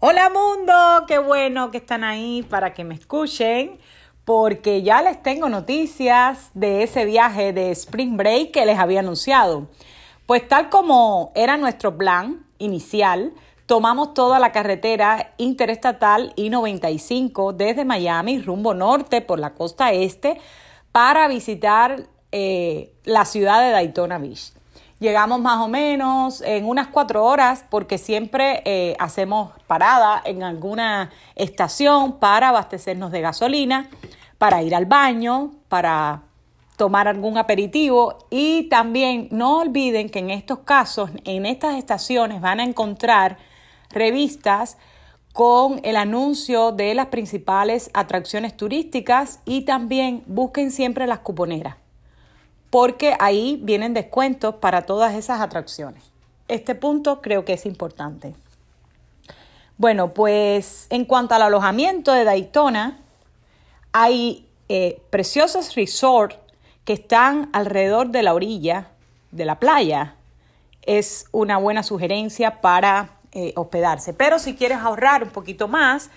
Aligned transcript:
Hola 0.00 0.30
mundo, 0.30 0.72
qué 1.08 1.18
bueno 1.18 1.72
que 1.72 1.78
están 1.78 2.04
ahí 2.04 2.44
para 2.48 2.72
que 2.72 2.84
me 2.84 2.94
escuchen, 2.94 3.80
porque 4.24 4.82
ya 4.82 5.02
les 5.02 5.20
tengo 5.24 5.48
noticias 5.48 6.52
de 6.54 6.84
ese 6.84 7.04
viaje 7.04 7.52
de 7.52 7.72
Spring 7.72 8.16
Break 8.16 8.52
que 8.52 8.64
les 8.64 8.78
había 8.78 9.00
anunciado. 9.00 9.66
Pues 10.24 10.46
tal 10.46 10.70
como 10.70 11.32
era 11.34 11.56
nuestro 11.56 11.98
plan 11.98 12.46
inicial, 12.58 13.32
tomamos 13.66 14.14
toda 14.14 14.38
la 14.38 14.52
carretera 14.52 15.34
interestatal 15.36 16.32
I-95 16.36 17.52
desde 17.56 17.84
Miami 17.84 18.40
rumbo 18.40 18.74
norte 18.74 19.20
por 19.20 19.40
la 19.40 19.54
costa 19.54 19.90
este 19.90 20.38
para 20.92 21.26
visitar 21.26 22.04
eh, 22.30 22.92
la 23.02 23.24
ciudad 23.24 23.60
de 23.62 23.72
Daytona 23.72 24.18
Beach. 24.18 24.57
Llegamos 25.00 25.40
más 25.40 25.60
o 25.60 25.68
menos 25.68 26.40
en 26.40 26.66
unas 26.66 26.88
cuatro 26.88 27.24
horas 27.24 27.64
porque 27.70 27.98
siempre 27.98 28.62
eh, 28.64 28.96
hacemos 28.98 29.52
parada 29.68 30.20
en 30.24 30.42
alguna 30.42 31.10
estación 31.36 32.18
para 32.18 32.48
abastecernos 32.48 33.12
de 33.12 33.20
gasolina, 33.20 33.88
para 34.38 34.60
ir 34.64 34.74
al 34.74 34.86
baño, 34.86 35.52
para 35.68 36.22
tomar 36.76 37.06
algún 37.06 37.38
aperitivo. 37.38 38.26
Y 38.28 38.64
también 38.70 39.28
no 39.30 39.58
olviden 39.58 40.08
que 40.10 40.18
en 40.18 40.30
estos 40.30 40.60
casos, 40.60 41.10
en 41.24 41.46
estas 41.46 41.76
estaciones 41.76 42.40
van 42.40 42.58
a 42.58 42.64
encontrar 42.64 43.38
revistas 43.90 44.78
con 45.32 45.80
el 45.84 45.94
anuncio 45.94 46.72
de 46.72 46.96
las 46.96 47.06
principales 47.06 47.88
atracciones 47.94 48.56
turísticas 48.56 49.38
y 49.44 49.60
también 49.60 50.24
busquen 50.26 50.72
siempre 50.72 51.06
las 51.06 51.20
cuponeras 51.20 51.76
porque 52.70 53.14
ahí 53.18 53.58
vienen 53.62 53.94
descuentos 53.94 54.56
para 54.56 54.82
todas 54.82 55.14
esas 55.14 55.40
atracciones. 55.40 56.02
Este 56.48 56.74
punto 56.74 57.20
creo 57.20 57.44
que 57.44 57.54
es 57.54 57.66
importante. 57.66 58.34
Bueno, 59.76 60.12
pues 60.12 60.86
en 60.90 61.04
cuanto 61.04 61.34
al 61.34 61.42
alojamiento 61.42 62.12
de 62.12 62.24
Daytona, 62.24 62.98
hay 63.92 64.46
eh, 64.68 65.00
preciosos 65.10 65.74
resorts 65.74 66.36
que 66.84 66.94
están 66.94 67.48
alrededor 67.52 68.08
de 68.08 68.22
la 68.22 68.34
orilla 68.34 68.88
de 69.30 69.44
la 69.44 69.58
playa. 69.58 70.14
Es 70.82 71.26
una 71.32 71.58
buena 71.58 71.82
sugerencia 71.82 72.60
para 72.60 73.10
eh, 73.32 73.52
hospedarse. 73.56 74.14
Pero 74.14 74.38
si 74.38 74.56
quieres 74.56 74.78
ahorrar 74.78 75.22
un 75.22 75.30
poquito 75.30 75.68
más, 75.68 76.10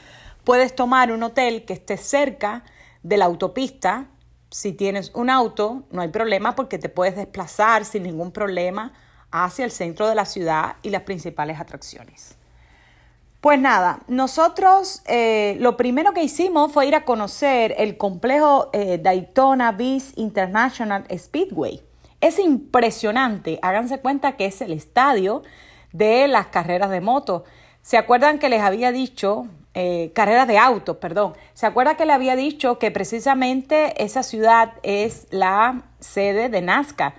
puedes 0.44 0.76
tomar 0.76 1.12
un 1.12 1.24
hotel 1.24 1.66
que 1.66 1.74
esté 1.74 1.98
cerca 1.98 2.64
de 3.04 3.18
la 3.18 3.26
autopista 3.26 4.08
si 4.52 4.74
tienes 4.74 5.12
un 5.16 5.30
auto, 5.30 5.84
no 5.92 6.02
hay 6.02 6.10
problema 6.10 6.56
porque 6.56 6.78
te 6.78 6.90
puedes 6.90 7.16
desplazar 7.16 7.86
sin 7.86 8.04
ningún 8.04 8.32
problema 8.32 8.92
hacia 9.32 9.64
el 9.64 9.72
centro 9.72 10.08
de 10.08 10.16
la 10.16 10.26
ciudad 10.26 10.76
y 10.84 10.90
las 10.90 11.04
principales 11.04 11.60
atracciones. 11.60 12.36
Pues 13.40 13.60
nada, 13.60 14.02
nosotros 14.08 15.02
eh, 15.08 15.56
lo 15.60 15.78
primero 15.78 16.14
que 16.14 16.22
hicimos 16.22 16.72
fue 16.72 16.86
ir 16.86 16.96
a 16.96 17.06
conocer 17.06 17.74
el 17.78 17.98
complejo 17.98 18.70
eh, 18.74 19.00
Daytona 19.02 19.72
Beach 19.72 20.12
International 20.16 21.06
Speedway. 21.18 21.82
Es 22.20 22.38
impresionante, 22.38 23.58
háganse 23.64 24.00
cuenta 24.00 24.34
que 24.34 24.46
es 24.46 24.62
el 24.62 24.74
estadio 24.74 25.42
de 25.92 26.28
las 26.28 26.48
carreras 26.48 26.92
de 26.92 27.02
moto. 27.02 27.46
¿Se 27.82 27.98
acuerdan 27.98 28.38
que 28.38 28.50
les 28.50 28.62
había 28.62 28.92
dicho 28.92 29.48
eh, 29.74 30.12
carreras 30.14 30.48
de 30.48 30.58
autos, 30.58 30.98
perdón. 30.98 31.34
¿Se 31.54 31.66
acuerda 31.66 31.96
que 31.96 32.06
le 32.06 32.14
había 32.14 32.36
dicho 32.36 32.78
que 32.78 32.92
precisamente 32.92 34.04
esa 34.04 34.24
ciudad 34.24 34.74
es 34.84 35.28
la 35.32 35.84
sede 36.00 36.50
de 36.50 36.62
Nazca? 36.62 37.16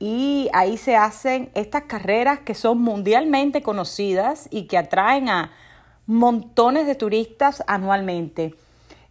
Y 0.00 0.48
ahí 0.52 0.78
se 0.78 0.96
hacen 0.96 1.50
estas 1.54 1.84
carreras 1.84 2.40
que 2.40 2.54
son 2.54 2.80
mundialmente 2.80 3.62
conocidas 3.62 4.48
y 4.50 4.66
que 4.66 4.78
atraen 4.78 5.28
a 5.28 5.52
montones 6.06 6.86
de 6.88 6.96
turistas 6.96 7.62
anualmente. 7.68 8.56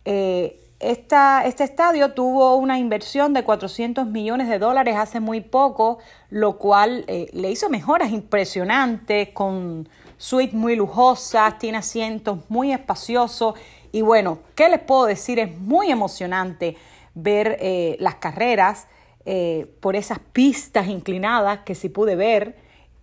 Eh, 0.03 0.58
este 0.81 1.64
estadio 1.64 2.14
tuvo 2.14 2.56
una 2.56 2.80
inversión 2.80 3.34
de 3.34 3.44
400 3.44 4.07
millones 4.07 4.50
de 4.50 4.57
dólares 4.57 4.96
hace 4.97 5.19
muy 5.19 5.40
poco, 5.40 6.00
lo 6.30 6.57
cual 6.57 7.06
eh, 7.07 7.30
le 7.34 7.51
hizo 7.51 7.69
mejoras 7.69 8.12
impresionantes 8.12 9.30
con 9.30 9.88
suite 10.21 10.55
muy 10.55 10.75
lujosas, 10.75 11.57
tiene 11.57 11.79
asientos 11.79 12.37
muy 12.47 12.71
espaciosos 12.71 13.55
y 13.91 14.01
bueno, 14.01 14.37
¿qué 14.53 14.69
les 14.69 14.79
puedo 14.79 15.05
decir? 15.05 15.39
Es 15.39 15.57
muy 15.57 15.89
emocionante 15.89 16.77
ver 17.15 17.57
eh, 17.59 17.97
las 17.99 18.15
carreras 18.15 18.87
eh, 19.25 19.73
por 19.79 19.95
esas 19.95 20.19
pistas 20.19 20.87
inclinadas 20.89 21.61
que 21.65 21.73
sí 21.73 21.89
pude 21.89 22.15
ver 22.15 22.55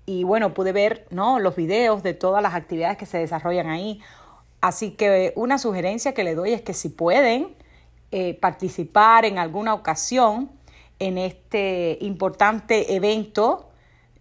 y 0.06 0.22
bueno, 0.22 0.54
pude 0.54 0.70
ver 0.70 1.08
¿no? 1.10 1.40
los 1.40 1.56
videos 1.56 2.04
de 2.04 2.14
todas 2.14 2.40
las 2.40 2.54
actividades 2.54 2.96
que 2.96 3.04
se 3.04 3.18
desarrollan 3.18 3.68
ahí. 3.68 4.00
Así 4.60 4.92
que 4.92 5.32
una 5.34 5.58
sugerencia 5.58 6.14
que 6.14 6.22
le 6.22 6.36
doy 6.36 6.52
es 6.52 6.62
que 6.62 6.72
si 6.72 6.88
pueden 6.88 7.56
eh, 8.12 8.34
participar 8.34 9.24
en 9.24 9.38
alguna 9.38 9.74
ocasión 9.74 10.52
en 11.00 11.18
este 11.18 11.98
importante 12.00 12.94
evento 12.94 13.67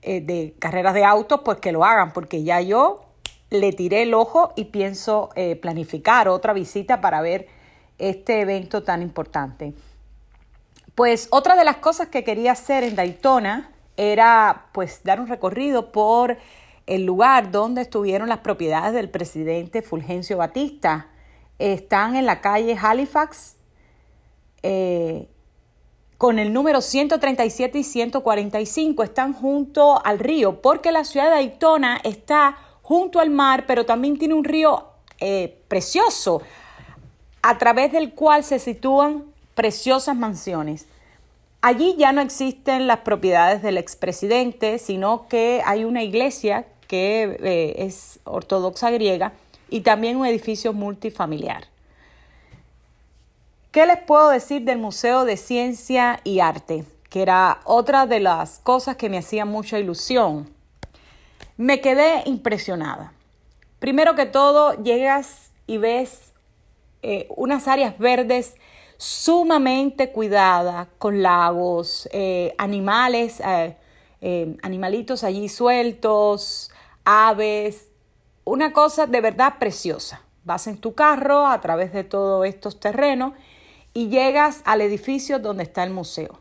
eh, 0.10 0.22
de 0.22 0.56
carreras 0.58 0.94
de 0.94 1.04
autos, 1.04 1.42
pues 1.44 1.58
que 1.58 1.74
lo 1.74 1.84
hagan, 1.84 2.14
porque 2.14 2.42
ya 2.42 2.62
yo 2.62 3.04
le 3.50 3.74
tiré 3.74 4.04
el 4.04 4.14
ojo 4.14 4.54
y 4.56 4.66
pienso 4.66 5.32
eh, 5.36 5.58
planificar 5.58 6.30
otra 6.30 6.54
visita 6.54 7.02
para 7.02 7.20
ver 7.20 7.50
este 7.98 8.40
evento 8.40 8.84
tan 8.84 9.02
importante. 9.02 9.74
Pues 10.96 11.28
otra 11.30 11.58
de 11.58 11.66
las 11.66 11.78
cosas 11.78 12.08
que 12.08 12.24
quería 12.24 12.54
hacer 12.54 12.86
en 12.86 12.96
Daytona 12.96 13.70
era 13.98 14.68
pues 14.72 15.04
dar 15.04 15.20
un 15.20 15.28
recorrido 15.28 15.92
por 15.92 16.38
el 16.86 17.04
lugar 17.04 17.52
donde 17.52 17.82
estuvieron 17.82 18.30
las 18.30 18.40
propiedades 18.40 18.94
del 18.94 19.10
presidente 19.10 19.82
Fulgencio 19.82 20.38
Batista. 20.38 21.08
Están 21.60 22.16
en 22.16 22.26
la 22.26 22.40
calle 22.40 22.78
Halifax, 22.82 23.58
eh, 24.64 25.28
con 26.18 26.40
el 26.40 26.52
número 26.52 26.82
137 26.82 27.80
y 27.80 27.84
145 27.84 29.04
están 29.04 29.34
junto 29.34 30.04
al 30.04 30.20
río, 30.20 30.62
porque 30.62 30.92
la 30.92 31.04
ciudad 31.04 31.26
de 31.26 31.32
Daytona 31.32 32.00
está 32.04 32.58
junto 32.82 33.20
al 33.20 33.30
mar, 33.30 33.66
pero 33.68 33.86
también 33.86 34.18
tiene 34.18 34.34
un 34.34 34.44
río 34.44 34.86
eh, 35.20 35.58
precioso, 35.68 36.42
a 37.42 37.58
través 37.58 37.92
del 37.92 38.14
cual 38.14 38.44
se 38.44 38.60
sitúan 38.60 39.26
preciosas 39.54 40.16
mansiones. 40.16 40.88
Allí 41.62 41.96
ya 41.98 42.12
no 42.12 42.22
existen 42.22 42.88
las 42.88 43.00
propiedades 43.00 43.62
del 43.62 43.78
expresidente, 43.78 44.80
sino 44.80 45.28
que 45.28 45.62
hay 45.66 45.84
una 45.84 46.04
iglesia 46.04 46.66
que 46.88 47.38
eh, 47.42 47.86
es 47.86 48.20
ortodoxa 48.24 48.90
griega 48.90 49.34
y 49.70 49.82
también 49.82 50.18
un 50.18 50.26
edificio 50.26 50.74
multifamiliar. 50.74 51.68
¿Qué 53.78 53.86
les 53.86 54.00
puedo 54.00 54.30
decir 54.30 54.64
del 54.64 54.80
Museo 54.80 55.24
de 55.24 55.38
Ciencia 55.38 56.20
y 56.24 56.40
Arte? 56.40 56.84
Que 57.12 57.22
era 57.22 57.60
otra 57.64 58.08
de 58.08 58.20
las 58.20 58.58
cosas 58.58 58.96
que 58.96 59.08
me 59.08 59.20
hacía 59.20 59.46
mucha 59.46 59.78
ilusión. 59.78 60.50
Me 61.58 61.80
quedé 61.80 62.24
impresionada. 62.26 63.14
Primero 63.78 64.16
que 64.16 64.26
todo, 64.26 64.74
llegas 64.82 65.52
y 65.68 65.78
ves 65.78 66.34
eh, 67.04 67.28
unas 67.30 67.68
áreas 67.68 68.00
verdes 68.00 68.56
sumamente 68.98 70.12
cuidadas, 70.12 70.88
con 70.98 71.22
lagos, 71.22 72.10
eh, 72.14 72.56
animales, 72.58 73.44
eh, 74.22 74.58
animalitos 74.64 75.24
allí 75.24 75.50
sueltos, 75.50 76.72
aves, 77.06 77.92
una 78.44 78.74
cosa 78.74 79.06
de 79.06 79.22
verdad 79.22 79.60
preciosa. 79.60 80.24
Vas 80.46 80.66
en 80.66 80.80
tu 80.80 80.96
carro 80.96 81.46
a 81.46 81.62
través 81.62 81.94
de 81.94 82.04
todos 82.04 82.44
estos 82.48 82.80
terrenos 82.80 83.34
y 83.98 84.10
llegas 84.10 84.62
al 84.66 84.82
edificio 84.82 85.40
donde 85.40 85.64
está 85.64 85.84
el 85.84 85.90
museo. 85.90 86.38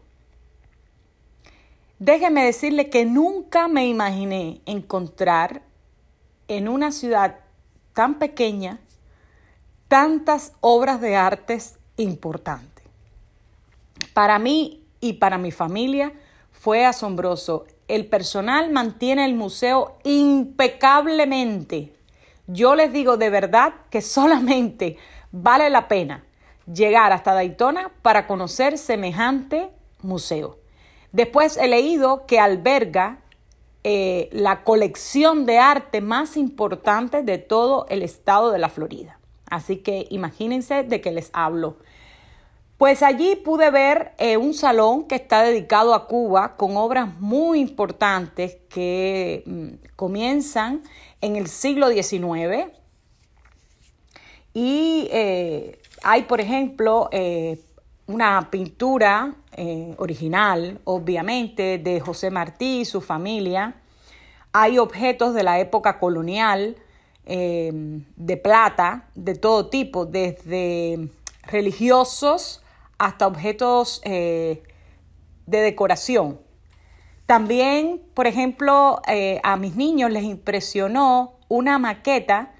Déjeme 1.98 2.44
decirle 2.44 2.90
que 2.90 3.06
nunca 3.06 3.66
me 3.66 3.86
imaginé 3.86 4.60
encontrar 4.66 5.62
en 6.48 6.68
una 6.68 6.92
ciudad 6.92 7.38
tan 7.94 8.18
pequeña 8.18 8.78
tantas 9.88 10.52
obras 10.60 11.00
de 11.00 11.16
artes 11.16 11.78
importantes. 11.96 12.84
Para 14.12 14.38
mí 14.38 14.84
y 15.00 15.14
para 15.14 15.38
mi 15.38 15.50
familia 15.50 16.12
fue 16.52 16.84
asombroso. 16.84 17.64
El 17.88 18.04
personal 18.04 18.70
mantiene 18.70 19.24
el 19.24 19.34
museo 19.34 19.96
impecablemente. 20.04 21.94
Yo 22.48 22.74
les 22.74 22.92
digo 22.92 23.16
de 23.16 23.30
verdad 23.30 23.72
que 23.88 24.02
solamente 24.02 24.98
vale 25.32 25.70
la 25.70 25.88
pena 25.88 26.25
llegar 26.72 27.12
hasta 27.12 27.32
Daytona 27.34 27.92
para 28.02 28.26
conocer 28.26 28.78
semejante 28.78 29.70
museo. 30.02 30.58
Después 31.12 31.56
he 31.56 31.68
leído 31.68 32.26
que 32.26 32.40
alberga 32.40 33.20
eh, 33.84 34.28
la 34.32 34.64
colección 34.64 35.46
de 35.46 35.58
arte 35.58 36.00
más 36.00 36.36
importante 36.36 37.22
de 37.22 37.38
todo 37.38 37.86
el 37.88 38.02
estado 38.02 38.50
de 38.50 38.58
la 38.58 38.68
Florida. 38.68 39.18
Así 39.48 39.76
que 39.76 40.06
imagínense 40.10 40.82
de 40.82 41.00
qué 41.00 41.12
les 41.12 41.30
hablo. 41.32 41.76
Pues 42.78 43.02
allí 43.02 43.36
pude 43.36 43.70
ver 43.70 44.12
eh, 44.18 44.36
un 44.36 44.52
salón 44.52 45.04
que 45.04 45.14
está 45.14 45.42
dedicado 45.42 45.94
a 45.94 46.06
Cuba 46.06 46.56
con 46.56 46.76
obras 46.76 47.18
muy 47.20 47.60
importantes 47.60 48.58
que 48.68 49.42
mm, 49.46 49.86
comienzan 49.94 50.82
en 51.22 51.36
el 51.36 51.46
siglo 51.46 51.88
XIX 51.88 52.72
Y 54.52 55.08
hay, 56.08 56.22
por 56.22 56.40
ejemplo, 56.40 57.10
una 58.06 58.48
pintura 58.50 59.34
original, 59.96 60.80
obviamente, 60.84 61.78
de 61.78 62.00
José 62.00 62.30
Martí 62.30 62.80
y 62.80 62.84
su 62.84 63.00
familia. 63.00 63.74
Hay 64.52 64.78
objetos 64.78 65.34
de 65.34 65.42
la 65.42 65.58
época 65.58 65.98
colonial, 65.98 66.76
de 67.24 68.40
plata, 68.42 69.08
de 69.14 69.34
todo 69.34 69.68
tipo, 69.68 70.06
desde 70.06 71.08
religiosos 71.42 72.62
hasta 72.98 73.26
objetos 73.26 74.00
de 74.04 74.62
decoración. 75.46 76.40
También, 77.26 78.00
por 78.14 78.28
ejemplo, 78.28 79.02
eh, 79.08 79.40
a 79.42 79.56
mis 79.56 79.74
niños 79.74 80.12
les 80.12 80.22
impresionó 80.22 81.34
una 81.48 81.78
maqueta 81.78 82.54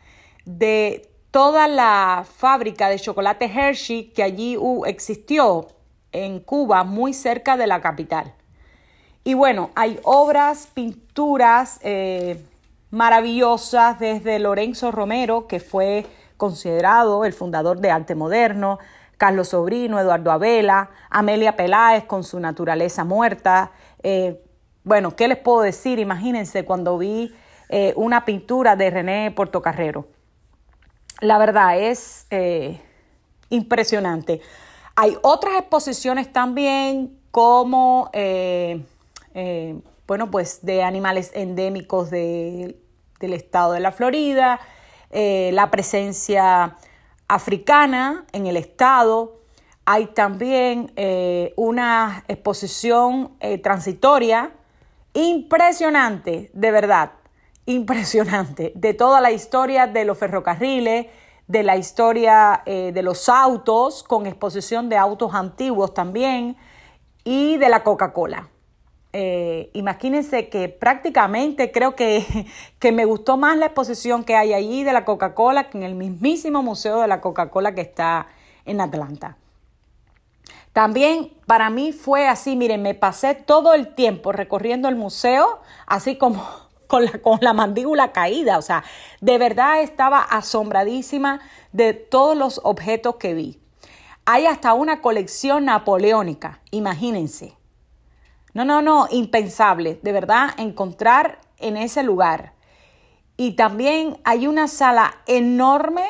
de 0.44 1.08
toda 1.36 1.68
la 1.68 2.24
fábrica 2.26 2.88
de 2.88 2.98
chocolate 2.98 3.44
Hershey 3.44 4.04
que 4.04 4.22
allí 4.22 4.56
existió 4.86 5.68
en 6.10 6.40
Cuba, 6.40 6.82
muy 6.82 7.12
cerca 7.12 7.58
de 7.58 7.66
la 7.66 7.82
capital. 7.82 8.32
Y 9.22 9.34
bueno, 9.34 9.68
hay 9.74 10.00
obras, 10.02 10.66
pinturas 10.72 11.78
eh, 11.82 12.42
maravillosas 12.90 13.98
desde 13.98 14.38
Lorenzo 14.38 14.92
Romero, 14.92 15.46
que 15.46 15.60
fue 15.60 16.06
considerado 16.38 17.26
el 17.26 17.34
fundador 17.34 17.80
de 17.80 17.90
arte 17.90 18.14
moderno, 18.14 18.78
Carlos 19.18 19.48
Sobrino, 19.48 20.00
Eduardo 20.00 20.32
Abela, 20.32 20.88
Amelia 21.10 21.54
Peláez 21.54 22.04
con 22.04 22.24
su 22.24 22.40
naturaleza 22.40 23.04
muerta, 23.04 23.72
eh, 24.02 24.42
bueno, 24.84 25.14
¿qué 25.14 25.28
les 25.28 25.36
puedo 25.36 25.60
decir? 25.60 25.98
Imagínense 25.98 26.64
cuando 26.64 26.96
vi 26.96 27.30
eh, 27.68 27.92
una 27.94 28.24
pintura 28.24 28.74
de 28.74 28.88
René 28.88 29.32
Portocarrero. 29.32 30.15
La 31.20 31.38
verdad 31.38 31.78
es 31.78 32.26
eh, 32.30 32.80
impresionante. 33.48 34.40
Hay 34.96 35.16
otras 35.22 35.54
exposiciones 35.58 36.32
también 36.32 37.18
como, 37.30 38.10
eh, 38.12 38.84
bueno, 40.06 40.30
pues 40.30 40.64
de 40.64 40.82
animales 40.82 41.30
endémicos 41.34 42.10
del 42.10 42.76
estado 43.20 43.72
de 43.72 43.80
la 43.80 43.92
Florida, 43.92 44.60
la 45.10 45.70
presencia 45.70 46.76
africana 47.28 48.24
en 48.32 48.46
el 48.46 48.56
estado. 48.56 49.40
Hay 49.84 50.06
también 50.06 50.92
una 51.56 52.24
exposición 52.28 53.36
transitoria 53.62 54.52
impresionante, 55.12 56.50
de 56.52 56.70
verdad, 56.70 57.12
impresionante, 57.66 58.72
de 58.74 58.94
toda 58.94 59.20
la 59.20 59.32
historia 59.32 59.86
de 59.86 60.04
los 60.04 60.16
ferrocarriles, 60.16 61.06
de 61.48 61.62
la 61.62 61.76
historia 61.76 62.62
eh, 62.64 62.92
de 62.92 63.02
los 63.02 63.28
autos, 63.28 64.02
con 64.02 64.26
exposición 64.26 64.88
de 64.88 64.96
autos 64.96 65.34
antiguos 65.34 65.94
también, 65.94 66.56
y 67.24 67.56
de 67.56 67.68
la 67.68 67.82
Coca-Cola. 67.82 68.48
Eh, 69.12 69.70
imagínense 69.72 70.48
que 70.48 70.68
prácticamente 70.68 71.72
creo 71.72 71.96
que, 71.96 72.46
que, 72.78 72.92
me 72.92 73.04
gustó 73.04 73.36
más 73.36 73.56
la 73.56 73.66
exposición 73.66 74.24
que 74.24 74.36
hay 74.36 74.52
allí 74.52 74.84
de 74.84 74.92
la 74.92 75.04
Coca-Cola 75.04 75.70
que 75.70 75.78
en 75.78 75.84
el 75.84 75.94
mismísimo 75.94 76.62
Museo 76.62 77.00
de 77.00 77.08
la 77.08 77.20
Coca-Cola 77.20 77.74
que 77.74 77.80
está 77.80 78.28
en 78.64 78.80
Atlanta. 78.80 79.36
También 80.72 81.32
para 81.46 81.70
mí 81.70 81.92
fue 81.92 82.28
así, 82.28 82.54
miren, 82.54 82.82
me 82.82 82.94
pasé 82.94 83.34
todo 83.34 83.72
el 83.72 83.94
tiempo 83.94 84.32
recorriendo 84.32 84.88
el 84.88 84.96
museo, 84.96 85.60
así 85.86 86.18
como 86.18 86.65
con 86.86 87.04
la, 87.04 87.12
con 87.12 87.38
la 87.40 87.52
mandíbula 87.52 88.12
caída, 88.12 88.58
o 88.58 88.62
sea, 88.62 88.84
de 89.20 89.38
verdad 89.38 89.80
estaba 89.80 90.20
asombradísima 90.20 91.40
de 91.72 91.94
todos 91.94 92.36
los 92.36 92.60
objetos 92.64 93.16
que 93.16 93.34
vi. 93.34 93.60
Hay 94.24 94.46
hasta 94.46 94.74
una 94.74 95.00
colección 95.00 95.66
napoleónica, 95.66 96.60
imagínense. 96.70 97.56
No, 98.54 98.64
no, 98.64 98.82
no, 98.82 99.06
impensable, 99.10 100.00
de 100.02 100.12
verdad, 100.12 100.50
encontrar 100.56 101.40
en 101.58 101.76
ese 101.76 102.02
lugar. 102.02 102.54
Y 103.36 103.52
también 103.52 104.18
hay 104.24 104.46
una 104.46 104.66
sala 104.66 105.16
enorme 105.26 106.02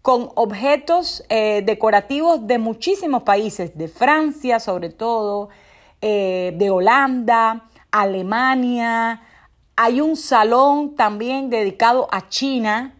con 0.00 0.30
objetos 0.34 1.24
eh, 1.28 1.62
decorativos 1.64 2.46
de 2.46 2.58
muchísimos 2.58 3.24
países, 3.24 3.76
de 3.76 3.88
Francia 3.88 4.60
sobre 4.60 4.90
todo, 4.90 5.48
eh, 6.00 6.54
de 6.56 6.70
Holanda, 6.70 7.68
Alemania. 7.90 9.22
Hay 9.76 10.00
un 10.00 10.16
salón 10.16 10.96
también 10.96 11.50
dedicado 11.50 12.08
a 12.12 12.28
China. 12.28 12.94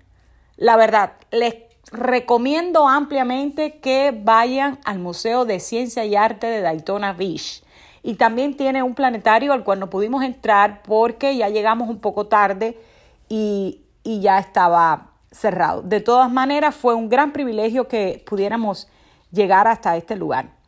La 0.56 0.76
verdad, 0.76 1.12
les 1.30 1.54
recomiendo 1.90 2.88
ampliamente 2.88 3.78
que 3.78 4.18
vayan 4.18 4.78
al 4.84 4.98
Museo 4.98 5.44
de 5.44 5.60
Ciencia 5.60 6.04
y 6.04 6.16
Arte 6.16 6.46
de 6.46 6.62
Daytona 6.62 7.12
Beach. 7.12 7.62
Y 8.02 8.14
también 8.14 8.56
tiene 8.56 8.82
un 8.82 8.94
planetario 8.94 9.52
al 9.52 9.64
cual 9.64 9.78
no 9.78 9.90
pudimos 9.90 10.24
entrar 10.24 10.82
porque 10.82 11.36
ya 11.36 11.48
llegamos 11.48 11.88
un 11.88 12.00
poco 12.00 12.26
tarde 12.26 12.78
y, 13.28 13.82
y 14.02 14.20
ya 14.20 14.38
estaba 14.38 15.10
cerrado. 15.30 15.82
De 15.82 16.00
todas 16.00 16.30
maneras, 16.32 16.74
fue 16.74 16.94
un 16.94 17.08
gran 17.08 17.32
privilegio 17.32 17.86
que 17.86 18.24
pudiéramos 18.26 18.88
llegar 19.30 19.68
hasta 19.68 19.96
este 19.96 20.16
lugar. 20.16 20.61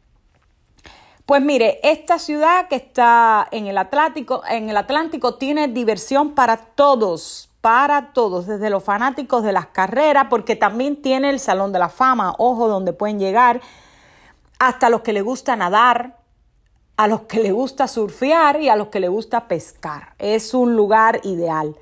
Pues 1.26 1.40
mire, 1.40 1.80
esta 1.82 2.18
ciudad 2.18 2.68
que 2.68 2.76
está 2.76 3.48
en 3.50 3.66
el 3.66 3.78
Atlántico, 3.78 4.42
en 4.46 4.68
el 4.68 4.76
Atlántico 4.76 5.36
tiene 5.36 5.68
diversión 5.68 6.34
para 6.34 6.58
todos, 6.58 7.48
para 7.62 8.12
todos, 8.12 8.46
desde 8.46 8.68
los 8.68 8.84
fanáticos 8.84 9.42
de 9.42 9.52
las 9.52 9.68
carreras, 9.68 10.26
porque 10.28 10.54
también 10.54 11.00
tiene 11.00 11.30
el 11.30 11.40
Salón 11.40 11.72
de 11.72 11.78
la 11.78 11.88
Fama, 11.88 12.34
ojo, 12.36 12.68
donde 12.68 12.92
pueden 12.92 13.18
llegar, 13.18 13.62
hasta 14.58 14.90
los 14.90 15.00
que 15.00 15.14
les 15.14 15.24
gusta 15.24 15.56
nadar, 15.56 16.18
a 16.98 17.08
los 17.08 17.22
que 17.22 17.40
les 17.40 17.54
gusta 17.54 17.88
surfear 17.88 18.60
y 18.60 18.68
a 18.68 18.76
los 18.76 18.88
que 18.88 19.00
les 19.00 19.10
gusta 19.10 19.48
pescar. 19.48 20.14
Es 20.18 20.52
un 20.52 20.76
lugar 20.76 21.20
ideal 21.24 21.74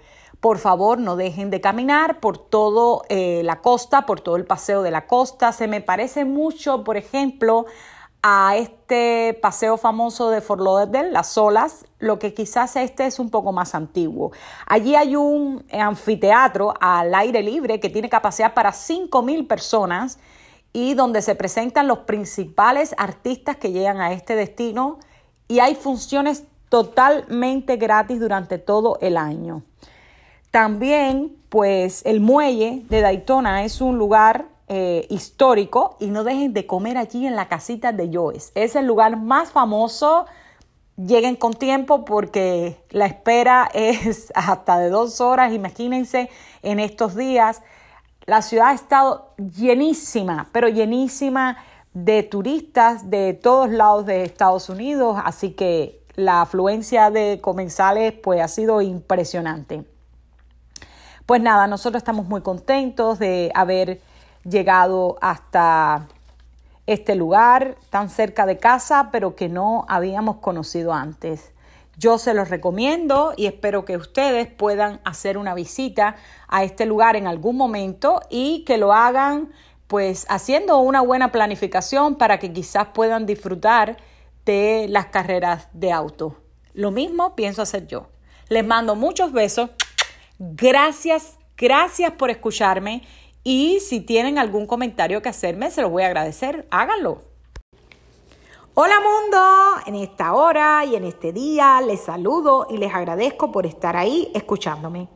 por 0.42 0.58
favor 0.58 0.98
no 0.98 1.14
dejen 1.14 1.50
de 1.50 1.60
caminar 1.60 2.18
por 2.18 2.36
toda 2.36 3.04
eh, 3.08 3.42
la 3.44 3.60
costa, 3.60 4.06
por 4.06 4.20
todo 4.20 4.34
el 4.34 4.44
paseo 4.44 4.82
de 4.82 4.90
la 4.90 5.06
costa. 5.06 5.52
Se 5.52 5.68
me 5.68 5.80
parece 5.80 6.24
mucho, 6.24 6.82
por 6.82 6.96
ejemplo, 6.96 7.66
a 8.22 8.56
este 8.56 9.36
paseo 9.42 9.76
famoso 9.76 10.30
de 10.30 10.40
Fort 10.40 10.60
Lauderdale, 10.60 11.10
las 11.10 11.36
olas, 11.36 11.86
lo 11.98 12.20
que 12.20 12.34
quizás 12.34 12.76
este 12.76 13.06
es 13.06 13.19
un 13.19 13.30
poco 13.30 13.50
más 13.50 13.74
antiguo. 13.74 14.30
Allí 14.66 14.94
hay 14.94 15.16
un 15.16 15.64
anfiteatro 15.72 16.72
al 16.80 17.12
aire 17.14 17.42
libre 17.42 17.80
que 17.80 17.90
tiene 17.90 18.08
capacidad 18.08 18.54
para 18.54 18.70
5.000 18.70 19.49
personas 19.49 20.20
y 20.73 20.94
donde 20.94 21.20
se 21.20 21.35
presentan 21.35 21.88
los 21.88 22.00
principales 22.00 22.94
artistas 22.97 23.56
que 23.56 23.73
llegan 23.73 24.00
a 24.00 24.12
este 24.12 24.37
destino 24.37 25.00
y 25.49 25.58
hay 25.58 25.75
funciones 25.75 26.44
totalmente 26.68 27.76
gratis 27.76 28.20
durante 28.20 28.58
todo 28.58 28.99
el 29.00 29.16
año. 29.16 29.62
También, 30.52 31.37
pues, 31.49 32.02
el 32.06 32.20
muelle 32.20 32.85
de 32.88 33.00
Daytona 33.00 33.64
es 33.64 33.80
un 33.80 33.99
lugar 33.99 34.51
eh, 34.69 35.07
histórico 35.11 35.97
y 36.00 36.07
no 36.07 36.25
dejen 36.25 36.52
de 36.52 36.66
comer 36.66 36.97
allí 36.97 37.26
en 37.26 37.37
la 37.37 37.49
casita 37.49 37.92
de 37.92 38.09
Joyce. 38.12 38.52
Es 38.54 38.76
el 38.76 38.87
lugar 38.87 39.16
más 39.16 39.50
famoso. 39.50 40.26
Lleguen 40.97 41.37
con 41.37 41.52
tiempo 41.52 42.04
porque 42.04 42.83
la 42.90 43.07
espera 43.07 43.69
es 43.75 44.33
hasta 44.35 44.78
de 44.78 44.88
dos 44.88 45.21
horas. 45.21 45.52
Imagínense 45.52 46.31
en 46.62 46.81
estos 46.81 47.16
días. 47.16 47.62
La 48.25 48.40
ciudad 48.40 48.69
ha 48.69 48.75
estado 48.75 49.35
llenísima, 49.37 50.49
pero 50.52 50.69
llenísima 50.69 51.59
de 51.92 52.23
turistas 52.23 53.11
de 53.11 53.35
todos 53.35 53.69
lados 53.69 54.07
de 54.07 54.23
Estados 54.23 54.69
Unidos. 54.69 55.21
Así 55.25 55.50
que 55.50 56.02
la 56.14 56.42
afluencia 56.42 57.11
de 57.11 57.40
comensales 57.40 58.12
pues 58.12 58.40
ha 58.40 58.49
sido 58.49 58.81
impresionante. 58.81 59.85
Pues 61.26 61.40
nada, 61.40 61.66
nosotros 61.66 62.00
estamos 62.00 62.26
muy 62.26 62.42
contentos 62.42 63.19
de 63.19 63.50
haber 63.54 64.00
llegado 64.44 65.16
hasta 65.20 66.08
este 66.87 67.14
lugar 67.14 67.76
tan 67.90 68.11
cerca 68.11 68.46
de 68.46 68.58
casa, 68.58 69.11
pero 69.12 69.37
que 69.37 69.49
no 69.49 69.84
habíamos 69.88 70.37
conocido 70.37 70.92
antes. 70.92 71.52
Yo 71.96 72.18
se 72.18 72.34
los 72.34 72.49
recomiendo 72.49 73.34
y 73.37 73.46
espero 73.46 73.84
que 73.84 73.96
ustedes 73.96 74.49
puedan 74.49 75.00
hacer 75.04 75.38
una 75.38 75.54
visita 75.54 76.16
a 76.49 76.64
este 76.64 76.87
lugar 76.87 77.16
en 77.16 77.26
algún 77.26 77.56
momento 77.56 78.20
y 78.30 78.64
que 78.64 78.78
lo 78.78 78.92
hagan 78.92 79.52
pues 79.87 80.26
haciendo 80.28 80.78
una 80.78 81.02
buena 81.02 81.30
planificación 81.32 82.16
para 82.16 82.38
que 82.38 82.52
quizás 82.52 82.88
puedan 82.94 83.26
disfrutar 83.26 83.99
de 84.46 84.87
las 84.88 85.06
carreras 85.06 85.68
de 85.75 85.92
auto. 85.92 86.37
Lo 86.72 86.90
mismo 86.90 87.37
pienso 87.37 87.61
hacer 87.62 87.87
yo. 87.87 88.08
Les 88.49 88.66
mando 88.66 88.96
muchos 88.96 89.32
besos 89.32 89.70
Gracias, 90.44 91.38
gracias 91.56 92.11
por 92.14 92.28
escucharme 92.30 93.02
y 93.44 93.80
si 93.80 94.00
tienen 94.00 94.38
algún 94.38 94.66
comentario 94.66 95.22
que 95.22 95.28
hacerme, 95.28 95.70
se 95.70 95.82
los 95.82 95.90
voy 95.90 96.02
a 96.02 96.06
agradecer. 96.06 96.66
Háganlo. 96.70 97.22
Hola 98.75 98.94
mundo, 99.00 99.38
en 99.87 99.96
esta 99.96 100.32
hora 100.32 100.84
y 100.84 100.96
en 100.96 101.04
este 101.04 101.32
día 101.32 101.80
les 101.82 102.00
saludo 102.00 102.66
y 102.70 102.78
les 102.78 102.94
agradezco 102.94 103.52
por 103.52 103.66
estar 103.66 103.96
ahí 103.96 104.30
escuchándome. 104.34 105.08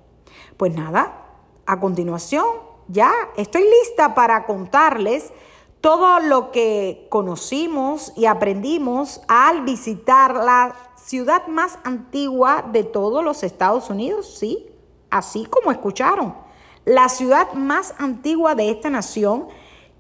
Pues 0.57 0.75
nada, 0.75 1.25
a 1.65 1.81
continuación 1.81 2.45
ya 2.89 3.13
estoy 3.37 3.63
lista 3.63 4.15
para 4.15 4.45
contarles 4.45 5.33
todo 5.81 6.21
lo 6.21 6.51
que 6.51 7.07
conocimos 7.11 8.13
y 8.17 8.27
aprendimos 8.27 9.21
al 9.29 9.63
visitar 9.63 10.35
la 10.35 10.75
ciudad 10.97 11.47
más 11.47 11.79
antigua 11.85 12.65
de 12.73 12.85
todos 12.85 13.25
los 13.25 13.43
Estados 13.43 13.89
Unidos, 13.89 14.39
sí, 14.39 14.67
así 15.11 15.47
como 15.47 15.71
escucharon. 15.71 16.46
La 16.87 17.09
ciudad 17.09 17.53
más 17.55 17.95
antigua 17.99 18.55
de 18.55 18.71
esta 18.71 18.91
nación 18.91 19.49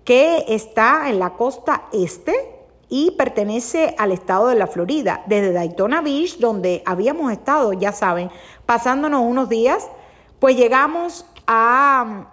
que 0.05 0.45
está 0.47 1.11
en 1.11 1.19
la 1.19 1.31
costa 1.31 1.88
este 1.93 2.33
y 2.88 3.11
pertenece 3.19 3.97
al 3.99 4.12
estado 4.12 4.47
de 4.47 4.55
la 4.55 4.69
Florida, 4.69 5.25
desde 5.26 5.52
Daytona 5.52 6.00
Beach, 6.00 6.38
donde 6.38 6.85
habíamos 6.87 7.33
estado, 7.33 7.73
ya 7.73 7.90
saben, 7.90 8.31
pasándonos 8.66 9.23
unos 9.23 9.49
días, 9.49 9.88
pues 10.38 10.57
llegamos 10.57 11.26
a 11.49 12.28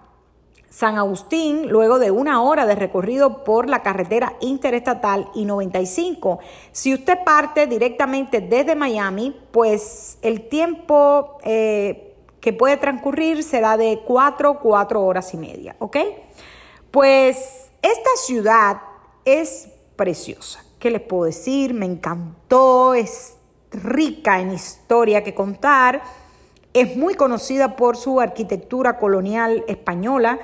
San 0.69 0.99
Agustín, 0.99 1.69
luego 1.69 1.97
de 1.97 2.11
una 2.11 2.43
hora 2.43 2.67
de 2.67 2.75
recorrido 2.75 3.43
por 3.43 3.67
la 3.67 3.81
carretera 3.81 4.35
interestatal 4.39 5.31
I-95. 5.33 6.37
Si 6.71 6.93
usted 6.93 7.17
parte 7.25 7.65
directamente 7.65 8.39
desde 8.39 8.75
Miami, 8.75 9.35
pues 9.49 10.19
el 10.21 10.47
tiempo 10.47 11.39
eh, 11.43 12.12
que 12.43 12.51
puede 12.51 12.75
transcurrir 12.75 13.41
será 13.41 13.77
de 13.77 14.01
cuatro, 14.05 14.59
cuatro 14.59 15.01
horas 15.01 15.33
y 15.33 15.37
media, 15.37 15.77
¿ok? 15.79 15.95
Pues 16.91 17.71
esta 17.81 18.09
ciudad 18.17 18.81
es 19.23 19.69
preciosa. 19.95 20.61
¿Qué 20.77 20.91
les 20.91 20.99
puedo 20.99 21.23
decir? 21.23 21.73
Me 21.73 21.85
encantó, 21.85 22.95
es 22.95 23.37
rica 23.71 24.41
en 24.41 24.51
historia 24.51 25.23
que 25.23 25.33
contar, 25.33 26.03
es 26.73 26.97
muy 26.97 27.13
conocida 27.15 27.77
por 27.77 27.95
su 27.95 28.19
arquitectura 28.19 28.97
colonial 28.97 29.63
española, 29.69 30.37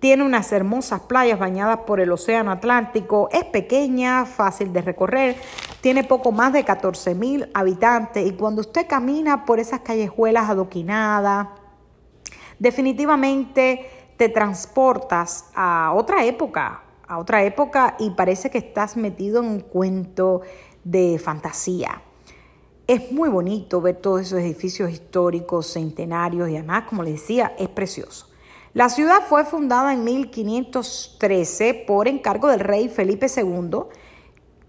tiene 0.00 0.24
unas 0.24 0.52
hermosas 0.52 1.02
playas 1.02 1.38
bañadas 1.38 1.80
por 1.86 2.00
el 2.00 2.12
Océano 2.12 2.50
Atlántico, 2.50 3.28
es 3.30 3.44
pequeña, 3.44 4.24
fácil 4.24 4.72
de 4.72 4.80
recorrer, 4.80 5.36
tiene 5.82 6.04
poco 6.04 6.30
más 6.30 6.52
de 6.52 6.64
14 6.64 7.14
mil 7.16 7.50
habitantes 7.52 8.24
y 8.24 8.32
cuando 8.32 8.60
usted 8.60 8.86
camina 8.86 9.44
por 9.44 9.58
esas 9.58 9.80
callejuelas 9.80 10.48
adoquinadas, 10.48 11.48
definitivamente 12.60 13.90
te 14.16 14.28
transportas 14.28 15.46
a 15.56 15.92
otra 15.92 16.24
época, 16.24 16.84
a 17.08 17.18
otra 17.18 17.42
época 17.42 17.96
y 17.98 18.10
parece 18.10 18.48
que 18.48 18.58
estás 18.58 18.96
metido 18.96 19.42
en 19.42 19.48
un 19.48 19.60
cuento 19.60 20.42
de 20.84 21.18
fantasía. 21.18 22.00
Es 22.86 23.10
muy 23.10 23.28
bonito 23.28 23.80
ver 23.80 23.96
todos 23.96 24.20
esos 24.20 24.38
edificios 24.38 24.88
históricos, 24.88 25.72
centenarios 25.72 26.48
y 26.48 26.56
además, 26.56 26.84
como 26.88 27.02
les 27.02 27.14
decía, 27.14 27.54
es 27.58 27.68
precioso. 27.68 28.28
La 28.72 28.88
ciudad 28.88 29.26
fue 29.28 29.44
fundada 29.44 29.92
en 29.92 30.04
1513 30.04 31.84
por 31.88 32.06
encargo 32.06 32.46
del 32.46 32.60
rey 32.60 32.88
Felipe 32.88 33.26
II, 33.26 33.80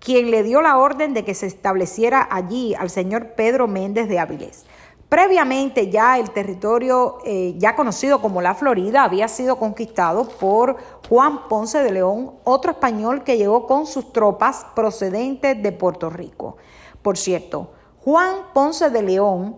quien 0.03 0.31
le 0.31 0.43
dio 0.43 0.61
la 0.61 0.77
orden 0.77 1.13
de 1.13 1.23
que 1.23 1.33
se 1.33 1.45
estableciera 1.45 2.27
allí 2.29 2.75
al 2.75 2.89
señor 2.89 3.35
Pedro 3.35 3.69
Méndez 3.69 4.09
de 4.09 4.19
Avilés. 4.19 4.65
Previamente 5.07 5.89
ya 5.89 6.19
el 6.19 6.31
territorio 6.31 7.19
eh, 7.23 7.55
ya 7.57 7.75
conocido 7.75 8.19
como 8.19 8.41
la 8.41 8.53
Florida 8.53 9.03
había 9.03 9.29
sido 9.29 9.57
conquistado 9.57 10.27
por 10.27 10.75
Juan 11.07 11.47
Ponce 11.47 11.81
de 11.81 11.91
León, 11.91 12.33
otro 12.43 12.71
español 12.71 13.23
que 13.23 13.37
llegó 13.37 13.65
con 13.65 13.85
sus 13.85 14.11
tropas 14.11 14.65
procedentes 14.75 15.61
de 15.63 15.71
Puerto 15.71 16.09
Rico. 16.09 16.57
Por 17.01 17.17
cierto, 17.17 17.71
Juan 18.03 18.35
Ponce 18.53 18.89
de 18.89 19.03
León 19.03 19.55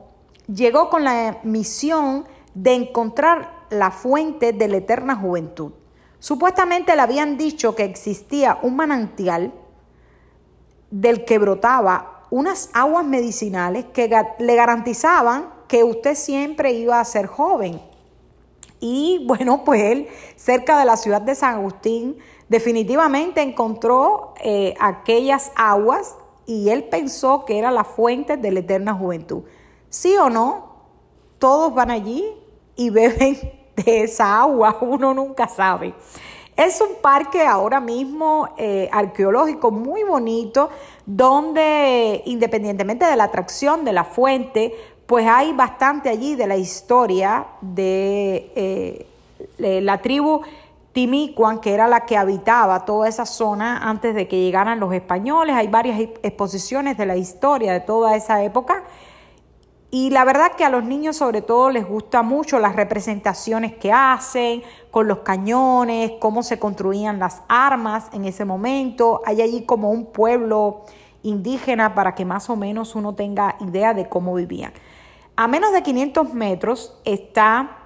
llegó 0.47 0.89
con 0.89 1.03
la 1.03 1.39
misión 1.41 2.25
de 2.53 2.75
encontrar 2.75 3.65
la 3.71 3.89
fuente 3.89 4.53
de 4.53 4.67
la 4.67 4.77
eterna 4.77 5.15
juventud. 5.15 5.71
Supuestamente 6.19 6.95
le 6.95 7.01
habían 7.01 7.37
dicho 7.37 7.75
que 7.75 7.83
existía 7.83 8.59
un 8.61 8.75
manantial 8.75 9.51
del 11.01 11.25
que 11.25 11.37
brotaba 11.39 12.21
unas 12.29 12.69
aguas 12.73 13.05
medicinales 13.05 13.85
que 13.93 14.09
le 14.39 14.55
garantizaban 14.55 15.49
que 15.67 15.83
usted 15.83 16.15
siempre 16.15 16.71
iba 16.71 17.01
a 17.01 17.05
ser 17.05 17.27
joven. 17.27 17.81
Y 18.79 19.25
bueno, 19.27 19.63
pues 19.65 19.81
él, 19.83 20.07
cerca 20.37 20.79
de 20.79 20.85
la 20.85 20.95
ciudad 20.95 21.21
de 21.21 21.35
San 21.35 21.55
Agustín, 21.55 22.17
definitivamente 22.47 23.41
encontró 23.41 24.35
eh, 24.41 24.73
aquellas 24.79 25.51
aguas 25.55 26.15
y 26.45 26.69
él 26.69 26.85
pensó 26.85 27.43
que 27.43 27.59
era 27.59 27.71
la 27.71 27.83
fuente 27.83 28.37
de 28.37 28.51
la 28.51 28.59
eterna 28.61 28.93
juventud. 28.93 29.43
¿Sí 29.89 30.15
o 30.15 30.29
no? 30.29 30.75
Todos 31.39 31.73
van 31.73 31.91
allí 31.91 32.25
y 32.77 32.89
beben 32.91 33.37
de 33.75 34.03
esa 34.03 34.39
agua, 34.39 34.77
uno 34.79 35.13
nunca 35.13 35.49
sabe. 35.49 35.93
Es 36.55 36.79
un 36.79 37.01
parque 37.01 37.45
ahora 37.45 37.81
mismo 37.81 38.47
eh, 38.57 38.87
arqueológico 38.91 39.71
muy 39.71 40.03
bonito, 40.03 40.69
donde 41.05 42.21
independientemente 42.25 43.05
de 43.05 43.15
la 43.17 43.25
atracción 43.25 43.83
de 43.83 43.91
la 43.91 44.05
fuente, 44.05 44.73
pues 45.05 45.27
hay 45.27 45.51
bastante 45.51 46.09
allí 46.09 46.35
de 46.35 46.47
la 46.47 46.55
historia 46.55 47.45
de, 47.59 48.51
eh, 48.55 49.81
la 49.81 50.01
tribu 50.01 50.41
Timicuan, 50.93 51.59
que 51.59 51.73
era 51.73 51.89
la 51.89 52.05
que 52.05 52.15
habitaba 52.15 52.85
toda 52.85 53.09
esa 53.09 53.25
zona 53.25 53.89
antes 53.89 54.15
de 54.15 54.29
que 54.29 54.39
llegaran 54.39 54.79
los 54.79 54.93
españoles. 54.93 55.57
Hay 55.57 55.67
varias 55.67 55.99
exposiciones 55.99 56.97
de 56.97 57.05
la 57.05 57.17
historia 57.17 57.73
de 57.73 57.81
toda 57.81 58.15
esa 58.15 58.41
época 58.43 58.85
y 59.95 60.09
la 60.09 60.25
verdad 60.25 60.51
que 60.57 60.65
a 60.65 60.69
los 60.69 60.83
niños 60.83 61.15
sobre 61.15 61.41
todo 61.41 61.69
les 61.69 61.87
gusta 61.87 62.21
mucho 62.21 62.59
las 62.59 62.75
representaciones 62.75 63.77
que 63.77 63.93
hacen 63.93 64.61
con 64.91 65.07
los 65.07 65.19
cañones, 65.19 66.11
cómo 66.19 66.43
se 66.43 66.59
construían 66.59 67.17
las 67.17 67.43
armas 67.47 68.07
en 68.11 68.25
ese 68.25 68.43
momento. 68.43 69.21
Hay 69.25 69.41
allí 69.41 69.63
como 69.63 69.91
un 69.91 70.07
pueblo 70.07 70.81
indígena 71.23 71.95
para 71.95 72.13
que 72.13 72.25
más 72.25 72.49
o 72.49 72.57
menos 72.57 72.93
uno 72.93 73.15
tenga 73.15 73.55
idea 73.61 73.93
de 73.93 74.09
cómo 74.09 74.33
vivían. 74.33 74.73
A 75.37 75.47
menos 75.47 75.71
de 75.71 75.81
500 75.81 76.33
metros 76.33 76.99
está 77.05 77.77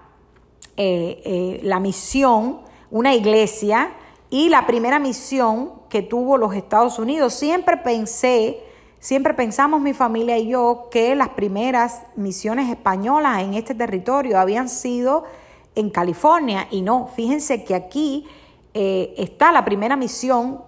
eh, 0.78 1.22
eh, 1.24 1.60
la 1.62 1.80
misión, 1.80 2.62
una 2.89 3.13
iglesia, 3.13 3.92
y 4.32 4.50
la 4.50 4.66
primera 4.66 4.98
misión 4.98 5.74
que 5.89 6.01
tuvo 6.01 6.39
los 6.39 6.56
Estados 6.56 6.98
Unidos. 6.98 7.36
Siempre 7.36 7.78
pensé 7.78 8.63
Siempre 9.00 9.34
pensamos 9.34 9.79
mi 9.79 9.94
familia 9.94 10.38
y 10.38 10.50
yo 10.50 10.89
que 10.91 11.15
las 11.15 11.29
primeras 11.29 12.03
misiones 12.18 12.70
españolas 12.70 13.41
en 13.44 13.53
este 13.53 13.74
territorio 13.74 14.38
habían 14.38 14.68
sido 14.68 15.24
en 15.75 15.89
California 15.89 16.68
y 16.70 16.82
no, 16.82 17.08
fíjense 17.08 17.63
que 17.63 17.75
aquí 17.75 18.27
eh, 18.74 19.13
está 19.18 19.53
la 19.53 19.63
primera 19.63 19.96
misión 19.96 20.62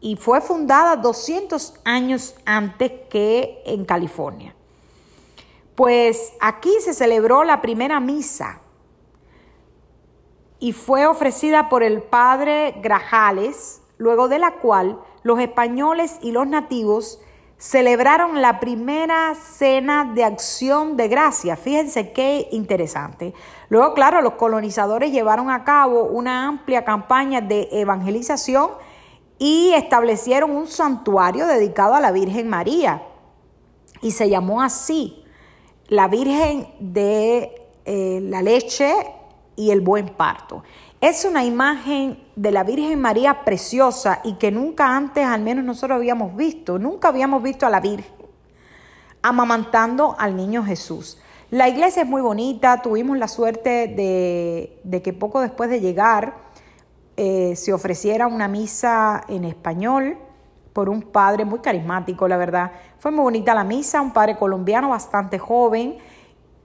y 0.00 0.16
fue 0.16 0.42
fundada 0.42 0.96
200 0.96 1.74
años 1.84 2.34
antes 2.44 2.92
que 3.08 3.62
en 3.64 3.86
California. 3.86 4.54
Pues 5.74 6.34
aquí 6.40 6.72
se 6.80 6.92
celebró 6.92 7.44
la 7.44 7.62
primera 7.62 7.98
misa 8.00 8.60
y 10.58 10.72
fue 10.74 11.06
ofrecida 11.06 11.70
por 11.70 11.82
el 11.82 12.02
padre 12.02 12.74
Grajales, 12.82 13.80
luego 13.96 14.28
de 14.28 14.38
la 14.38 14.56
cual 14.56 15.00
los 15.22 15.38
españoles 15.40 16.18
y 16.22 16.32
los 16.32 16.46
nativos 16.46 17.20
celebraron 17.60 18.40
la 18.40 18.58
primera 18.58 19.34
cena 19.34 20.10
de 20.14 20.24
acción 20.24 20.96
de 20.96 21.08
gracia. 21.08 21.56
Fíjense 21.56 22.12
qué 22.12 22.48
interesante. 22.52 23.34
Luego, 23.68 23.92
claro, 23.92 24.22
los 24.22 24.34
colonizadores 24.34 25.12
llevaron 25.12 25.50
a 25.50 25.62
cabo 25.62 26.04
una 26.04 26.48
amplia 26.48 26.84
campaña 26.84 27.42
de 27.42 27.68
evangelización 27.70 28.70
y 29.38 29.72
establecieron 29.74 30.52
un 30.52 30.68
santuario 30.68 31.46
dedicado 31.46 31.94
a 31.94 32.00
la 32.00 32.12
Virgen 32.12 32.48
María. 32.48 33.02
Y 34.00 34.12
se 34.12 34.30
llamó 34.30 34.62
así, 34.62 35.22
la 35.88 36.08
Virgen 36.08 36.66
de 36.80 37.68
eh, 37.84 38.20
la 38.22 38.40
leche 38.40 38.90
y 39.54 39.70
el 39.70 39.82
buen 39.82 40.08
parto. 40.08 40.62
Es 41.00 41.24
una 41.24 41.44
imagen 41.44 42.22
de 42.36 42.52
la 42.52 42.62
Virgen 42.62 43.00
María 43.00 43.42
preciosa 43.42 44.20
y 44.22 44.34
que 44.34 44.50
nunca 44.50 44.96
antes, 44.96 45.24
al 45.24 45.40
menos 45.40 45.64
nosotros 45.64 45.96
habíamos 45.96 46.36
visto, 46.36 46.78
nunca 46.78 47.08
habíamos 47.08 47.42
visto 47.42 47.66
a 47.66 47.70
la 47.70 47.80
Virgen 47.80 48.20
amamantando 49.22 50.14
al 50.18 50.36
niño 50.36 50.62
Jesús. 50.64 51.18
La 51.50 51.68
iglesia 51.68 52.02
es 52.02 52.08
muy 52.08 52.20
bonita, 52.20 52.82
tuvimos 52.82 53.16
la 53.16 53.28
suerte 53.28 53.88
de, 53.88 55.02
que 55.02 55.12
poco 55.12 55.40
después 55.40 55.70
de 55.70 55.80
llegar 55.80 56.34
eh, 57.16 57.54
se 57.56 57.72
ofreciera 57.72 58.26
una 58.26 58.48
misa 58.48 59.24
en 59.28 59.44
español 59.44 60.18
por 60.72 60.88
un 60.88 61.02
padre 61.02 61.44
muy 61.44 61.60
carismático, 61.60 62.28
la 62.28 62.36
verdad. 62.36 62.72
Fue 62.98 63.10
muy 63.10 63.22
bonita 63.22 63.54
la 63.54 63.64
misa, 63.64 64.00
un 64.00 64.12
padre 64.12 64.36
colombiano 64.36 64.90
bastante 64.90 65.38
joven 65.38 65.96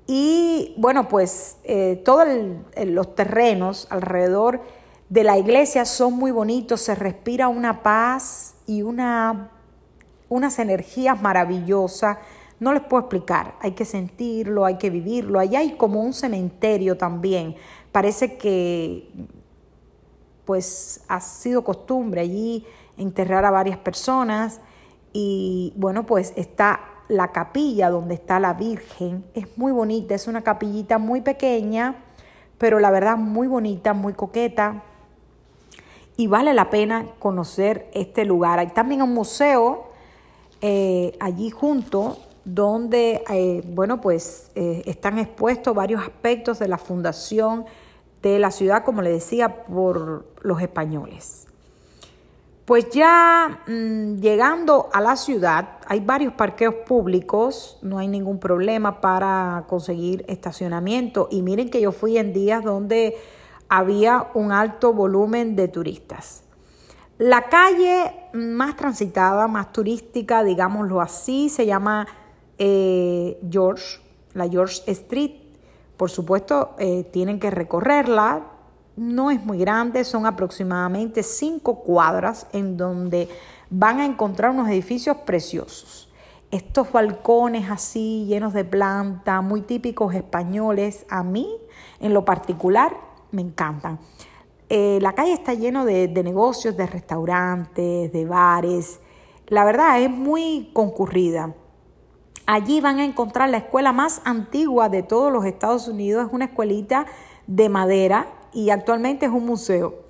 y 0.08 0.74
bueno, 0.78 1.08
pues 1.08 1.58
eh, 1.64 2.02
todos 2.06 2.28
los 2.86 3.16
terrenos 3.16 3.88
alrededor 3.90 4.62
de 5.10 5.24
la 5.24 5.38
iglesia 5.38 5.86
son 5.86 6.14
muy 6.14 6.32
bonitos, 6.32 6.82
se 6.82 6.96
respira 6.96 7.48
una 7.48 7.82
paz 7.82 8.56
y 8.68 8.84
una, 8.84 9.52
unas 10.30 10.60
energías 10.60 11.22
maravillosas. 11.22 12.18
No 12.60 12.74
les 12.74 12.84
puedo 12.84 13.02
explicar, 13.02 13.56
hay 13.60 13.72
que 13.72 13.86
sentirlo, 13.86 14.66
hay 14.66 14.78
que 14.78 14.90
vivirlo. 14.90 15.40
Allá 15.40 15.60
hay 15.60 15.76
como 15.76 16.02
un 16.02 16.14
cementerio 16.14 16.98
también, 16.98 17.56
parece 17.92 18.38
que 18.38 19.10
pues 20.46 21.02
ha 21.08 21.20
sido 21.20 21.64
costumbre 21.64 22.22
allí 22.22 22.66
enterrar 22.98 23.46
a 23.46 23.52
varias 23.52 23.80
personas 23.80 24.62
y 25.12 25.74
bueno, 25.76 26.06
pues 26.06 26.34
está 26.36 26.95
la 27.08 27.32
capilla 27.32 27.90
donde 27.90 28.16
está 28.16 28.40
la 28.40 28.54
Virgen, 28.54 29.26
es 29.34 29.58
muy 29.58 29.72
bonita, 29.72 30.16
es 30.16 30.28
una 30.28 30.42
capillita 30.42 30.98
muy 30.98 31.22
pequeña, 31.22 31.96
pero 32.58 32.80
la 32.80 32.92
verdad 32.92 33.18
muy 33.18 33.48
bonita, 33.48 33.94
muy 33.94 34.14
coqueta 34.14 34.84
y 36.18 36.28
vale 36.28 36.54
la 36.54 36.70
pena 36.70 37.08
conocer 37.20 37.90
este 37.94 38.26
lugar. 38.26 38.60
Hay 38.60 38.68
también 38.68 39.02
un 39.02 39.14
museo 39.14 39.90
eh, 40.62 41.16
allí 41.20 41.50
junto 41.50 42.18
donde, 42.46 43.24
eh, 43.30 43.64
bueno, 43.68 44.00
pues 44.02 44.52
eh, 44.56 44.84
están 44.86 45.20
expuestos 45.20 45.76
varios 45.76 46.02
aspectos 46.02 46.60
de 46.60 46.68
la 46.68 46.78
fundación 46.78 47.66
de 48.22 48.40
la 48.40 48.52
ciudad, 48.52 48.84
como 48.84 49.02
le 49.02 49.12
decía, 49.12 49.66
por 49.66 50.26
los 50.42 50.62
españoles. 50.62 51.45
Pues 52.66 52.90
ya 52.90 53.62
mm, 53.68 54.16
llegando 54.16 54.90
a 54.92 55.00
la 55.00 55.16
ciudad, 55.16 55.78
hay 55.86 56.00
varios 56.00 56.34
parqueos 56.34 56.74
públicos, 56.88 57.78
no 57.84 58.00
hay 58.00 58.08
ningún 58.08 58.40
problema 58.40 59.02
para 59.02 59.66
conseguir 59.68 60.26
estacionamiento. 60.28 61.28
Y 61.30 61.44
miren 61.44 61.70
que 61.70 61.80
yo 61.80 61.92
fui 61.92 62.18
en 62.18 62.34
días 62.34 62.64
donde 62.64 63.16
había 63.70 64.32
un 64.34 64.52
alto 64.52 64.94
volumen 64.94 65.56
de 65.56 65.68
turistas. 65.68 66.44
La 67.20 67.50
calle 67.50 68.12
más 68.34 68.76
transitada, 68.76 69.48
más 69.48 69.72
turística, 69.72 70.44
digámoslo 70.44 71.02
así, 71.02 71.50
se 71.50 71.68
llama 71.68 72.08
eh, 72.58 73.40
George, 73.50 74.00
la 74.34 74.50
George 74.50 74.82
Street. 74.88 75.32
Por 75.98 76.10
supuesto, 76.10 76.76
eh, 76.80 77.04
tienen 77.14 77.40
que 77.40 77.52
recorrerla, 77.52 78.55
no 78.96 79.32
es 79.32 79.44
muy 79.44 79.58
grande, 79.58 80.04
son 80.04 80.26
aproximadamente 80.26 81.24
cinco 81.24 81.80
cuadras 81.84 82.48
en 82.54 82.78
donde 82.78 83.28
van 83.70 84.00
a 84.00 84.06
encontrar 84.06 84.52
unos 84.52 84.70
edificios 84.70 85.18
preciosos. 85.18 86.10
Estos 86.52 86.92
balcones 86.92 87.70
así 87.70 88.26
llenos 88.28 88.54
de 88.54 88.64
planta, 88.64 89.42
muy 89.42 89.62
típicos 89.62 90.14
españoles, 90.14 91.06
a 91.10 91.24
mí 91.24 91.50
en 92.00 92.14
lo 92.14 92.24
particular 92.24 92.96
me 93.32 93.42
encantan. 93.42 94.00
Eh, 94.70 95.00
la 95.02 95.14
calle 95.14 95.34
está 95.34 95.54
llena 95.54 95.84
de, 95.84 96.08
de 96.08 96.24
negocios, 96.24 96.78
de 96.78 96.88
restaurantes, 96.88 98.12
de 98.12 98.26
bares. 98.26 99.00
La 99.48 99.66
verdad 99.66 100.00
es 100.00 100.10
muy 100.10 100.72
concurrida. 100.74 101.54
Allí 102.48 102.80
van 102.80 103.00
a 103.00 103.06
encontrar 103.06 103.50
la 103.50 103.58
escuela 103.58 103.92
más 103.92 104.22
antigua 104.24 104.88
de 104.88 105.04
todos 105.04 105.34
los 105.34 105.46
Estados 105.46 105.88
Unidos. 105.88 106.28
Es 106.28 106.34
una 106.34 106.46
escuelita 106.46 107.06
de 107.48 107.70
madera 107.70 108.28
y 108.56 108.72
actualmente 108.72 109.28
es 109.28 109.32
un 109.32 109.46
museo. 109.46 110.06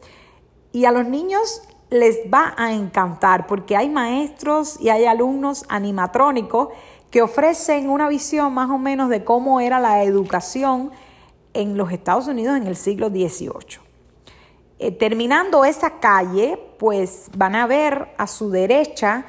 Y 0.72 0.86
a 0.86 0.92
los 0.92 1.06
niños 1.08 1.64
les 1.90 2.20
va 2.34 2.54
a 2.58 2.74
encantar 2.74 3.48
porque 3.48 3.76
hay 3.76 3.90
maestros 3.90 4.80
y 4.80 4.90
hay 4.90 5.06
alumnos 5.06 5.66
animatrónicos 5.68 6.70
que 7.10 7.22
ofrecen 7.22 7.90
una 7.90 8.08
visión 8.08 8.54
más 8.54 8.70
o 8.70 8.78
menos 8.78 9.10
de 9.10 9.24
cómo 9.24 9.60
era 9.60 9.80
la 9.80 10.04
educación 10.04 10.92
en 11.54 11.78
los 11.78 11.92
Estados 11.92 12.28
Unidos 12.28 12.58
en 12.58 12.68
el 12.68 12.76
siglo 12.76 13.10
XVIII. 13.10 13.80
Eh, 14.78 14.92
terminando 14.92 15.66
esa 15.66 16.00
calle, 16.00 16.60
pues 16.78 17.30
van 17.36 17.56
a 17.56 17.66
ver 17.66 18.10
a 18.18 18.28
su 18.28 18.52
derecha 18.52 19.26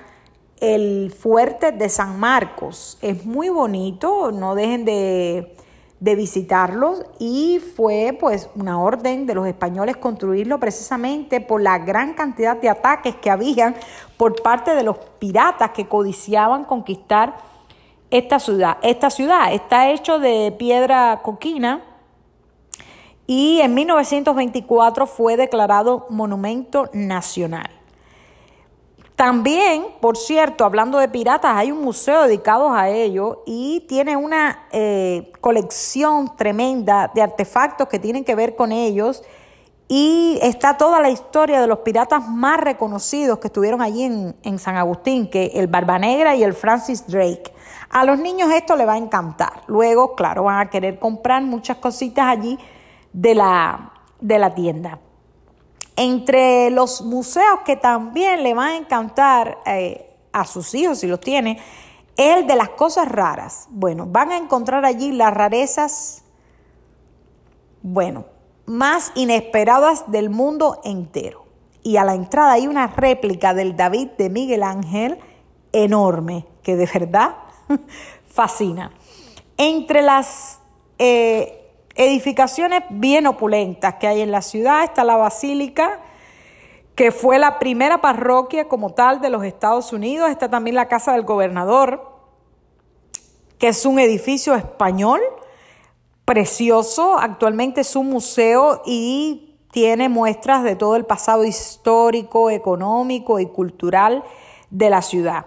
el 0.61 1.15
fuerte 1.17 1.73
de 1.73 1.89
San 1.89 2.19
Marcos. 2.19 2.99
Es 3.01 3.25
muy 3.25 3.49
bonito, 3.49 4.33
no 4.33 4.55
dejen 4.55 4.85
de 4.85 5.56
de 6.01 6.15
visitarlos 6.15 7.05
y 7.19 7.59
fue 7.59 8.17
pues 8.19 8.51
una 8.55 8.81
orden 8.81 9.25
de 9.27 9.35
los 9.35 9.47
españoles 9.47 9.97
construirlo 9.97 10.61
precisamente 10.61 11.41
por 11.41 11.63
la 11.63 11.79
gran 11.79 12.15
cantidad 12.15 12.57
de 12.57 12.69
ataques 12.69 13.15
que 13.17 13.31
habían 13.31 13.75
por 14.17 14.43
parte 14.43 14.75
de 14.75 14.83
los 14.83 14.99
piratas 15.19 15.71
que 15.71 15.89
codiciaban 15.89 16.65
conquistar 16.65 17.37
esta 18.11 18.39
ciudad. 18.39 18.77
Esta 18.83 19.11
ciudad 19.11 19.53
está 19.53 19.91
hecho 19.91 20.19
de 20.19 20.55
piedra 20.59 21.21
coquina 21.23 21.83
y 23.27 23.61
en 23.61 23.75
1924 23.75 25.07
fue 25.07 25.37
declarado 25.37 26.07
monumento 26.11 26.91
nacional. 26.93 27.71
También, 29.17 29.87
por 30.03 30.19
cierto, 30.19 30.67
hablando 30.67 30.99
de 30.99 31.09
piratas, 31.09 31.57
hay 31.57 31.73
un 31.73 31.81
museo 31.81 32.25
dedicado 32.25 32.71
a 32.71 32.91
ello 32.91 33.43
y 33.47 33.81
tiene 33.89 34.15
una 34.15 34.67
eh, 34.71 35.33
colección 35.41 36.37
tremenda 36.37 37.11
de 37.15 37.23
artefactos 37.23 37.89
que 37.89 37.99
tienen 37.99 38.25
que 38.25 38.35
ver 38.35 38.55
con 38.55 38.73
ellos. 38.73 39.23
Y 39.89 40.39
está 40.43 40.77
toda 40.77 41.01
la 41.01 41.09
historia 41.09 41.63
de 41.63 41.67
los 41.67 41.79
piratas 41.79 42.29
más 42.29 42.61
reconocidos 42.61 43.39
que 43.39 43.47
estuvieron 43.47 43.81
allí 43.81 44.03
en, 44.03 44.37
en 44.43 44.59
San 44.59 44.77
Agustín, 44.77 45.31
que 45.31 45.47
el 45.55 45.67
Barba 45.67 45.99
Negra 45.99 46.37
y 46.37 46.43
el 46.45 46.53
Francis 46.53 47.07
Drake. 47.07 47.55
A 47.89 48.05
los 48.05 48.19
niños 48.19 48.51
esto 48.53 48.77
les 48.77 48.87
va 48.87 48.95
a 48.95 48.99
encantar. 48.99 49.63
Luego, 49.67 50.15
claro, 50.15 50.45
van 50.45 50.59
a 50.59 50.69
querer 50.69 50.99
comprar 50.99 51.43
muchas 51.43 51.79
cositas 51.79 52.27
allí 52.27 52.59
de 53.15 53.35
la, 53.35 53.93
de 54.21 54.39
la 54.39 54.55
tienda. 54.55 54.99
Entre 55.97 56.71
los 56.71 57.03
museos 57.03 57.61
que 57.65 57.77
también 57.77 58.43
le 58.43 58.55
van 58.55 58.69
a 58.69 58.77
encantar 58.77 59.59
eh, 59.65 60.15
a 60.33 60.45
sus 60.45 60.75
hijos, 60.75 60.99
si 60.99 61.07
los 61.07 61.21
tiene, 61.21 61.59
el 62.17 62.47
de 62.47 62.57
las 62.57 62.71
cosas 62.71 63.09
raras. 63.09 63.67
Bueno, 63.71 64.07
van 64.07 64.33
a 64.33 64.37
encontrar 64.37 64.85
allí 64.85 65.13
las 65.13 65.33
rarezas, 65.33 66.23
bueno, 67.83 68.27
más 68.67 69.13
inesperadas 69.15 70.11
del 70.11 70.31
mundo 70.31 70.81
entero. 70.85 71.47
Y 71.83 71.99
a 71.99 72.05
la 72.05 72.15
entrada 72.15 72.53
hay 72.53 72.67
una 72.67 72.89
réplica 72.89 73.55
del 73.55 73.77
David 73.77 74.09
de 74.19 74.29
Miguel 74.29 74.63
Ángel 74.63 75.19
enorme, 75.73 76.47
que 76.63 76.77
de 76.77 76.87
verdad 76.93 77.37
fascina. 78.27 78.93
Entre 79.57 80.03
las 80.03 80.61
eh, 80.99 81.66
edificaciones 81.97 82.83
bien 82.91 83.27
opulentas 83.27 83.95
que 83.95 84.07
hay 84.07 84.21
en 84.21 84.31
la 84.31 84.43
ciudad. 84.43 84.85
Está 84.85 85.03
la 85.05 85.17
Basílica, 85.17 86.01
que 86.95 87.11
fue 87.11 87.39
la 87.39 87.59
primera 87.59 88.01
parroquia 88.01 88.69
como 88.69 88.95
tal 88.95 89.21
de 89.21 89.31
los 89.31 89.45
Estados 89.45 89.93
Unidos. 89.93 90.31
Está 90.31 90.49
también 90.49 90.77
la 90.77 90.89
Casa 90.89 91.13
del 91.13 91.25
Gobernador, 91.25 92.13
que 93.59 93.69
es 93.69 93.85
un 93.87 93.99
edificio 93.99 94.55
español 94.55 95.21
precioso. 96.25 97.19
Actualmente 97.19 97.81
es 97.81 97.97
un 97.97 98.11
museo 98.11 98.83
y 98.85 99.59
tiene 99.73 100.09
muestras 100.09 100.63
de 100.63 100.77
todo 100.77 100.97
el 100.97 101.05
pasado 101.05 101.45
histórico, 101.45 102.51
económico 102.51 103.41
y 103.41 103.47
cultural 103.47 104.25
de 104.71 104.91
la 104.91 105.03
ciudad. 105.03 105.47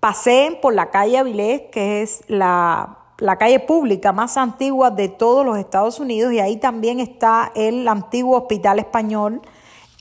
Paseen 0.00 0.60
por 0.60 0.74
la 0.74 0.90
calle 0.90 1.18
Avilés, 1.18 1.62
que 1.72 2.02
es 2.02 2.22
la 2.28 3.05
la 3.18 3.36
calle 3.38 3.60
pública 3.60 4.12
más 4.12 4.36
antigua 4.36 4.90
de 4.90 5.08
todos 5.08 5.44
los 5.44 5.58
Estados 5.58 6.00
Unidos 6.00 6.32
y 6.32 6.40
ahí 6.40 6.58
también 6.58 7.00
está 7.00 7.50
el 7.54 7.88
antiguo 7.88 8.36
hospital 8.36 8.78
español, 8.78 9.40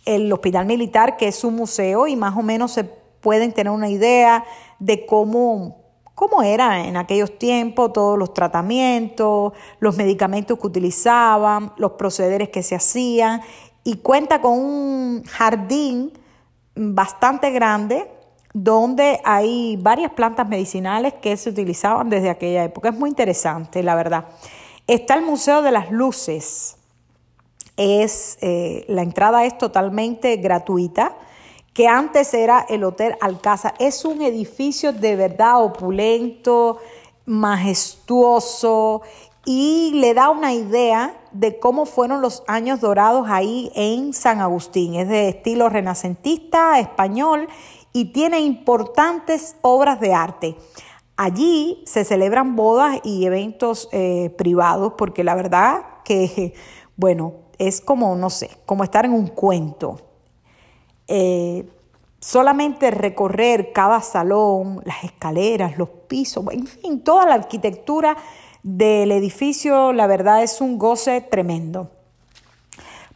el 0.06 0.32
hospital 0.32 0.66
militar, 0.66 1.18
que 1.18 1.28
es 1.30 1.44
un 1.44 1.56
museo 1.56 2.08
y 2.08 2.16
más 2.16 2.36
o 2.38 2.42
menos 2.42 2.72
se 2.74 2.84
pueden 2.84 3.54
tener 3.54 3.72
una 3.72 3.90
idea 3.90 4.44
de 4.80 5.06
cómo, 5.06 5.78
cómo 6.14 6.44
era 6.44 6.86
en 6.86 6.98
aquellos 6.98 7.40
tiempos, 7.40 7.94
todos 7.94 8.20
los 8.20 8.34
tratamientos, 8.34 9.54
los 9.80 9.98
medicamentos 9.98 10.60
que 10.60 10.68
utilizaban, 10.68 11.74
los 11.78 11.94
procederes 11.94 12.50
que 12.50 12.64
se 12.64 12.76
hacían 12.76 13.42
y 13.84 13.98
cuenta 13.98 14.42
con 14.42 14.60
un 14.60 15.24
jardín 15.24 16.12
bastante 16.76 17.52
grande 17.52 18.15
donde 18.56 19.20
hay 19.26 19.76
varias 19.76 20.14
plantas 20.14 20.48
medicinales 20.48 21.14
que 21.16 21.36
se 21.36 21.50
utilizaban 21.50 22.10
desde 22.10 22.30
aquella 22.30 22.64
época. 22.64 22.88
Es 22.88 22.96
muy 22.96 23.10
interesante, 23.10 23.84
la 23.84 23.96
verdad. 23.96 24.28
Está 24.88 25.16
el 25.16 25.24
Museo 25.24 25.62
de 25.62 25.72
las 25.74 25.92
Luces. 25.92 26.78
Es, 27.76 28.38
eh, 28.40 28.86
la 28.88 29.02
entrada 29.02 29.44
es 29.44 29.58
totalmente 29.58 30.38
gratuita, 30.38 31.18
que 31.74 31.90
antes 31.90 32.34
era 32.34 32.66
el 32.70 32.86
Hotel 32.86 33.18
Alcázar. 33.20 33.74
Es 33.78 34.06
un 34.06 34.22
edificio 34.22 34.94
de 34.94 35.18
verdad 35.18 35.62
opulento, 35.62 36.78
majestuoso 37.26 39.02
y 39.44 39.92
le 39.96 40.14
da 40.14 40.30
una 40.30 40.54
idea 40.54 41.20
de 41.34 41.60
cómo 41.60 41.86
fueron 41.86 42.22
los 42.22 42.42
años 42.48 42.80
dorados 42.80 43.28
ahí 43.30 43.70
en 43.76 44.14
San 44.14 44.40
Agustín. 44.40 44.96
Es 44.96 45.10
de 45.10 45.28
estilo 45.28 45.68
renacentista, 45.68 46.80
español 46.80 47.50
y 47.96 48.12
tiene 48.12 48.42
importantes 48.42 49.56
obras 49.62 50.02
de 50.02 50.14
arte. 50.14 50.58
Allí 51.16 51.82
se 51.86 52.04
celebran 52.04 52.58
bodas 52.58 53.00
y 53.06 53.26
eventos 53.26 53.88
eh, 53.94 54.32
privados 54.38 54.96
porque 54.98 55.24
la 55.24 55.34
verdad 55.34 55.86
que, 56.04 56.54
bueno, 56.98 57.36
es 57.58 57.80
como, 57.80 58.18
no 58.18 58.30
sé, 58.30 58.50
como 58.66 58.84
estar 58.84 59.06
en 59.06 59.14
un 59.14 59.28
cuento. 59.28 60.02
Eh, 61.08 61.70
solamente 62.20 62.92
recorrer 62.92 63.72
cada 63.72 64.02
salón, 64.02 64.82
las 64.84 65.06
escaleras, 65.06 65.78
los 65.78 65.88
pisos, 66.10 66.44
en 66.52 66.68
fin, 66.68 67.02
toda 67.02 67.26
la 67.26 67.36
arquitectura 67.36 68.18
del 68.62 69.10
edificio, 69.14 69.94
la 69.94 70.06
verdad 70.06 70.44
es 70.44 70.60
un 70.60 70.78
goce 70.78 71.22
tremendo. 71.22 71.92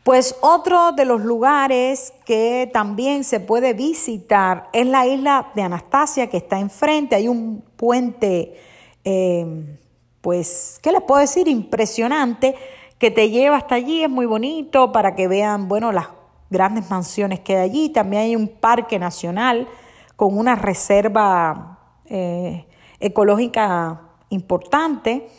Pues 0.03 0.35
otro 0.41 0.93
de 0.93 1.05
los 1.05 1.21
lugares 1.21 2.13
que 2.25 2.69
también 2.71 3.23
se 3.23 3.39
puede 3.39 3.73
visitar 3.73 4.69
es 4.71 4.87
la 4.87 5.05
isla 5.05 5.51
de 5.55 5.61
Anastasia, 5.61 6.27
que 6.27 6.37
está 6.37 6.59
enfrente. 6.59 7.15
Hay 7.15 7.27
un 7.27 7.63
puente, 7.75 8.59
eh, 9.03 9.77
pues, 10.21 10.79
¿qué 10.81 10.91
les 10.91 11.01
puedo 11.01 11.19
decir? 11.19 11.47
Impresionante, 11.47 12.55
que 12.97 13.11
te 13.11 13.29
lleva 13.29 13.57
hasta 13.57 13.75
allí. 13.75 14.03
Es 14.03 14.09
muy 14.09 14.25
bonito 14.25 14.91
para 14.91 15.15
que 15.15 15.27
vean, 15.27 15.67
bueno, 15.67 15.91
las 15.91 16.07
grandes 16.49 16.89
mansiones 16.89 17.41
que 17.41 17.57
hay 17.57 17.69
allí. 17.69 17.89
También 17.89 18.23
hay 18.23 18.35
un 18.35 18.47
parque 18.47 18.99
nacional 18.99 19.67
con 20.15 20.37
una 20.37 20.55
reserva 20.55 21.79
eh, 22.05 22.65
ecológica 22.99 24.01
importante. 24.29 25.29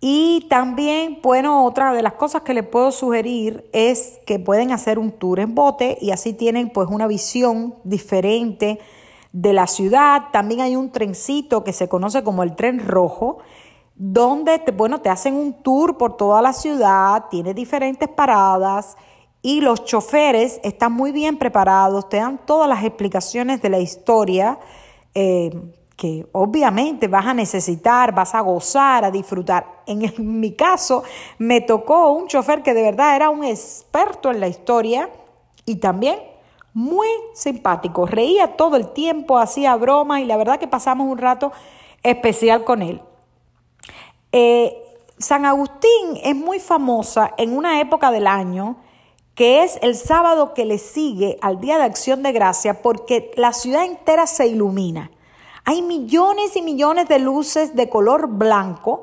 Y 0.00 0.46
también, 0.50 1.20
bueno, 1.22 1.64
otra 1.64 1.92
de 1.92 2.02
las 2.02 2.12
cosas 2.14 2.42
que 2.42 2.52
les 2.52 2.66
puedo 2.66 2.92
sugerir 2.92 3.68
es 3.72 4.20
que 4.26 4.38
pueden 4.38 4.70
hacer 4.70 4.98
un 4.98 5.12
tour 5.12 5.40
en 5.40 5.54
bote 5.54 5.96
y 6.00 6.10
así 6.10 6.34
tienen 6.34 6.70
pues 6.70 6.88
una 6.90 7.06
visión 7.06 7.76
diferente 7.84 8.78
de 9.32 9.52
la 9.52 9.66
ciudad. 9.66 10.24
También 10.32 10.60
hay 10.60 10.76
un 10.76 10.92
trencito 10.92 11.64
que 11.64 11.72
se 11.72 11.88
conoce 11.88 12.22
como 12.22 12.42
el 12.42 12.54
tren 12.56 12.86
rojo, 12.86 13.38
donde, 13.94 14.62
bueno, 14.76 15.00
te 15.00 15.08
hacen 15.08 15.34
un 15.34 15.62
tour 15.62 15.96
por 15.96 16.18
toda 16.18 16.42
la 16.42 16.52
ciudad, 16.52 17.24
tiene 17.30 17.54
diferentes 17.54 18.08
paradas 18.08 18.96
y 19.40 19.62
los 19.62 19.84
choferes 19.84 20.60
están 20.62 20.92
muy 20.92 21.12
bien 21.12 21.38
preparados, 21.38 22.08
te 22.10 22.18
dan 22.18 22.38
todas 22.44 22.68
las 22.68 22.84
explicaciones 22.84 23.62
de 23.62 23.70
la 23.70 23.78
historia. 23.78 24.58
Eh, 25.14 25.50
que 25.96 26.26
obviamente 26.32 27.08
vas 27.08 27.26
a 27.26 27.34
necesitar, 27.34 28.14
vas 28.14 28.34
a 28.34 28.40
gozar, 28.42 29.04
a 29.04 29.10
disfrutar. 29.10 29.82
En, 29.86 30.12
mi 30.40 30.52
caso, 30.52 31.02
me 31.38 31.62
tocó 31.62 32.12
un 32.12 32.28
chofer 32.28 32.62
que 32.62 32.74
de 32.74 32.82
verdad 32.82 33.16
era 33.16 33.30
un 33.30 33.42
experto 33.42 34.30
en 34.30 34.40
la 34.40 34.48
historia 34.48 35.08
y 35.64 35.76
también 35.76 36.18
muy 36.74 37.08
simpático. 37.32 38.06
Reía 38.06 38.56
todo 38.56 38.76
el 38.76 38.92
tiempo, 38.92 39.38
hacía 39.38 39.74
bromas 39.76 40.20
y 40.20 40.26
la 40.26 40.36
verdad 40.36 40.58
que 40.58 40.68
pasamos 40.68 41.10
un 41.10 41.16
rato 41.16 41.50
especial 42.02 42.64
con 42.64 42.82
él. 42.82 43.00
Eh, 44.32 44.76
San 45.18 45.46
Agustín 45.46 46.20
es 46.22 46.36
muy 46.36 46.60
famosa 46.60 47.32
en 47.38 47.56
una 47.56 47.80
época 47.80 48.10
del 48.10 48.26
año 48.26 48.76
que 49.34 49.62
es 49.62 49.78
el 49.82 49.94
sábado 49.94 50.52
que 50.52 50.66
le 50.66 50.78
sigue 50.78 51.38
al 51.40 51.60
Día 51.60 51.78
de 51.78 51.84
Acción 51.84 52.22
de 52.22 52.32
Gracia 52.32 52.82
porque 52.82 53.30
la 53.36 53.52
ciudad 53.52 53.84
entera 53.84 54.26
se 54.26 54.46
ilumina. 54.46 55.10
Hay 55.68 55.82
millones 55.82 56.54
y 56.54 56.62
millones 56.62 57.08
de 57.08 57.18
luces 57.18 57.74
de 57.74 57.88
color 57.88 58.28
blanco 58.28 59.02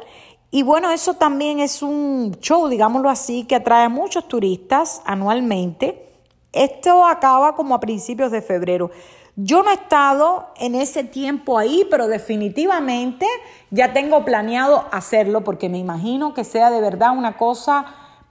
y 0.49 0.63
bueno, 0.63 0.91
eso 0.91 1.15
también 1.15 1.59
es 1.59 1.83
un 1.83 2.37
show, 2.39 2.69
digámoslo 2.69 3.09
así, 3.09 3.43
que 3.43 3.55
atrae 3.55 3.83
a 3.83 3.89
muchos 3.89 4.29
turistas 4.29 5.01
anualmente. 5.03 6.09
Esto 6.53 7.05
acaba 7.05 7.55
como 7.55 7.75
a 7.75 7.81
principios 7.81 8.31
de 8.31 8.41
febrero. 8.41 8.91
Yo 9.35 9.61
no 9.61 9.71
he 9.71 9.73
estado 9.73 10.53
en 10.55 10.75
ese 10.75 11.03
tiempo 11.03 11.57
ahí, 11.57 11.85
pero 11.91 12.07
definitivamente 12.07 13.27
ya 13.69 13.91
tengo 13.91 14.23
planeado 14.23 14.85
hacerlo 14.93 15.43
porque 15.43 15.67
me 15.67 15.79
imagino 15.79 16.33
que 16.33 16.45
sea 16.45 16.69
de 16.69 16.79
verdad 16.79 17.17
una 17.17 17.35
cosa 17.35 17.87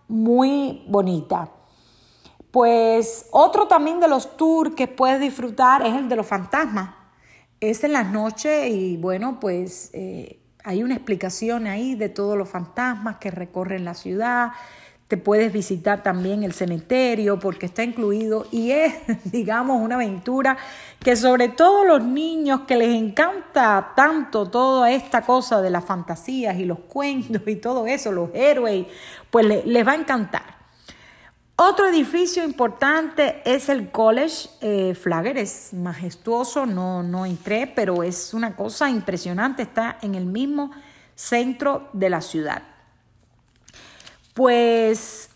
muy 0.08 0.86
bonita. 0.88 1.50
Pues 2.50 3.26
otro 3.30 3.68
también 3.68 4.00
de 4.00 4.08
los 4.08 4.38
tours 4.38 4.74
que 4.74 4.88
puedes 4.88 5.20
disfrutar 5.20 5.84
es 5.84 5.94
el 5.94 6.08
de 6.08 6.16
los 6.16 6.26
fantasmas 6.26 7.01
es 7.62 7.84
en 7.84 7.92
las 7.92 8.10
noches 8.10 8.68
y 8.70 8.96
bueno, 8.96 9.38
pues 9.38 9.90
eh, 9.92 10.40
hay 10.64 10.82
una 10.82 10.94
explicación 10.94 11.68
ahí 11.68 11.94
de 11.94 12.08
todos 12.08 12.36
los 12.36 12.48
fantasmas 12.48 13.18
que 13.18 13.30
recorren 13.30 13.84
la 13.84 13.94
ciudad. 13.94 14.50
Te 15.06 15.16
puedes 15.16 15.52
visitar 15.52 16.02
también 16.02 16.42
el 16.42 16.54
cementerio 16.54 17.38
porque 17.38 17.66
está 17.66 17.84
incluido 17.84 18.46
y 18.50 18.72
es, 18.72 18.94
digamos, 19.30 19.80
una 19.80 19.94
aventura 19.94 20.56
que 20.98 21.14
sobre 21.14 21.50
todo 21.50 21.84
los 21.84 22.02
niños 22.02 22.62
que 22.62 22.76
les 22.76 22.96
encanta 22.96 23.92
tanto 23.94 24.50
toda 24.50 24.90
esta 24.90 25.22
cosa 25.22 25.62
de 25.62 25.70
las 25.70 25.84
fantasías 25.84 26.58
y 26.58 26.64
los 26.64 26.80
cuentos 26.80 27.42
y 27.46 27.56
todo 27.56 27.86
eso, 27.86 28.10
los 28.10 28.30
héroes, 28.34 28.86
pues 29.30 29.64
les 29.64 29.86
va 29.86 29.92
a 29.92 29.96
encantar. 29.96 30.51
Otro 31.64 31.86
edificio 31.86 32.42
importante 32.42 33.40
es 33.44 33.68
el 33.68 33.92
College 33.92 34.48
eh, 34.60 34.96
Flagger, 34.96 35.38
es 35.38 35.72
majestuoso, 35.72 36.66
no, 36.66 37.04
no 37.04 37.24
entré, 37.24 37.68
pero 37.72 38.02
es 38.02 38.34
una 38.34 38.56
cosa 38.56 38.90
impresionante, 38.90 39.62
está 39.62 39.96
en 40.02 40.16
el 40.16 40.26
mismo 40.26 40.72
centro 41.14 41.88
de 41.92 42.10
la 42.10 42.20
ciudad. 42.20 42.64
Pues, 44.34 45.30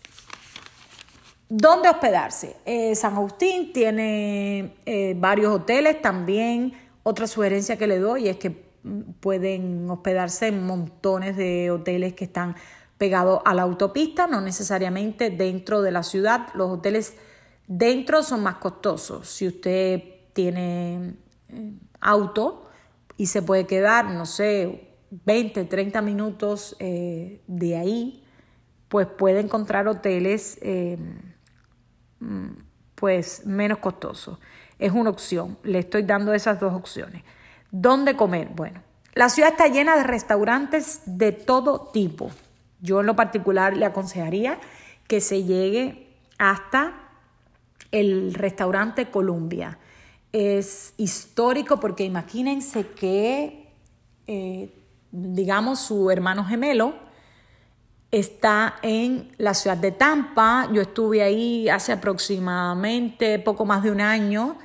¿dónde 1.47 1.87
hospedarse? 1.87 2.57
Eh, 2.65 2.93
San 2.95 3.13
Agustín 3.13 3.71
tiene 3.71 4.75
eh, 4.85 5.15
varios 5.17 5.55
hoteles 5.55 6.01
también. 6.01 6.73
Otra 7.03 7.25
sugerencia 7.25 7.77
que 7.77 7.87
le 7.87 7.99
doy 7.99 8.27
es 8.27 8.35
que 8.35 8.49
mm, 8.83 9.01
pueden 9.21 9.89
hospedarse 9.89 10.47
en 10.47 10.65
montones 10.65 11.37
de 11.37 11.71
hoteles 11.71 12.15
que 12.15 12.25
están 12.25 12.57
pegado 12.97 13.41
a 13.45 13.53
la 13.53 13.61
autopista, 13.63 14.27
no 14.27 14.41
necesariamente 14.41 15.29
dentro 15.29 15.81
de 15.81 15.91
la 15.91 16.03
ciudad. 16.03 16.47
Los 16.53 16.71
hoteles 16.71 17.15
dentro 17.67 18.23
son 18.23 18.43
más 18.43 18.55
costosos. 18.55 19.27
Si 19.29 19.47
usted 19.47 20.03
tiene 20.33 21.15
eh, 21.49 21.73
auto 22.01 22.69
y 23.17 23.27
se 23.27 23.41
puede 23.41 23.65
quedar, 23.65 24.05
no 24.05 24.25
sé, 24.25 24.95
20, 25.09 25.65
30 25.65 26.01
minutos 26.01 26.75
eh, 26.79 27.41
de 27.47 27.77
ahí, 27.77 28.23
pues 28.87 29.07
puede 29.07 29.39
encontrar 29.39 29.87
hoteles 29.87 30.57
eh, 30.61 30.97
pues 32.95 33.45
menos 33.45 33.77
costosos. 33.77 34.39
Es 34.79 34.91
una 34.91 35.09
opción. 35.09 35.57
Le 35.63 35.79
estoy 35.79 36.03
dando 36.03 36.33
esas 36.33 36.59
dos 36.59 36.73
opciones. 36.73 37.23
¿Dónde 37.71 38.15
comer? 38.15 38.49
Bueno, 38.49 38.81
la 39.13 39.29
ciudad 39.29 39.51
está 39.51 39.67
llena 39.67 39.97
de 39.97 40.03
restaurantes 40.03 41.01
de 41.05 41.31
todo 41.31 41.89
tipo. 41.91 42.31
Yo 42.81 42.99
en 43.01 43.05
lo 43.05 43.15
particular 43.15 43.75
le 43.75 43.85
aconsejaría 43.85 44.59
que 45.07 45.21
se 45.21 45.43
llegue 45.43 46.07
hasta 46.37 46.93
el 47.91 48.33
restaurante 48.33 49.09
Columbia. 49.09 49.79
Es 50.31 50.93
histórico 50.97 51.79
porque 51.79 52.03
imagínense 52.03 52.87
que, 52.87 53.69
eh, 54.27 54.73
digamos, 55.11 55.79
su 55.79 56.11
hermano 56.11 56.45
gemelo 56.45 56.93
está 58.11 58.75
en 58.81 59.31
la 59.37 59.53
ciudad 59.53 59.77
de 59.77 59.91
Tampa. 59.91 60.69
Yo 60.73 60.81
estuve 60.81 61.23
ahí 61.23 61.69
hace 61.69 61.91
aproximadamente 61.91 63.39
poco 63.39 63.65
más 63.65 63.83
de 63.83 63.91
un 63.91 64.01
año 64.01 64.57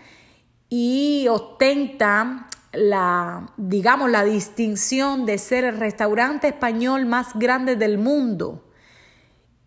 y 0.69 1.27
ostenta 1.29 2.49
la, 2.73 3.53
digamos, 3.57 4.11
la 4.11 4.25
distinción 4.25 5.27
de 5.27 5.39
ser 5.39 5.65
el 5.65 5.79
restaurante 5.79 6.49
español 6.49 7.07
más 7.07 7.35
grande 7.35 7.77
del 7.77 7.99
mundo 7.99 8.65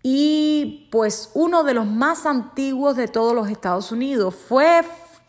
y 0.08 0.88
pues 0.92 1.32
uno 1.34 1.64
de 1.64 1.74
los 1.74 1.88
más 1.88 2.28
antiguos 2.28 2.96
de 2.96 3.08
todos 3.08 3.34
los 3.34 3.50
Estados 3.50 3.92
Unidos. 3.92 4.36
Fue 4.36 4.82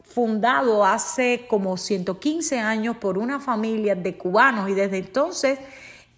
fundado 0.05 0.85
hace 0.85 1.47
como 1.49 1.79
115 1.79 2.59
años 2.59 2.97
por 2.99 3.17
una 3.17 3.41
familia 3.41 3.95
de 3.95 4.19
cubanos 4.19 4.69
y 4.69 4.75
desde 4.75 4.99
entonces 4.99 5.59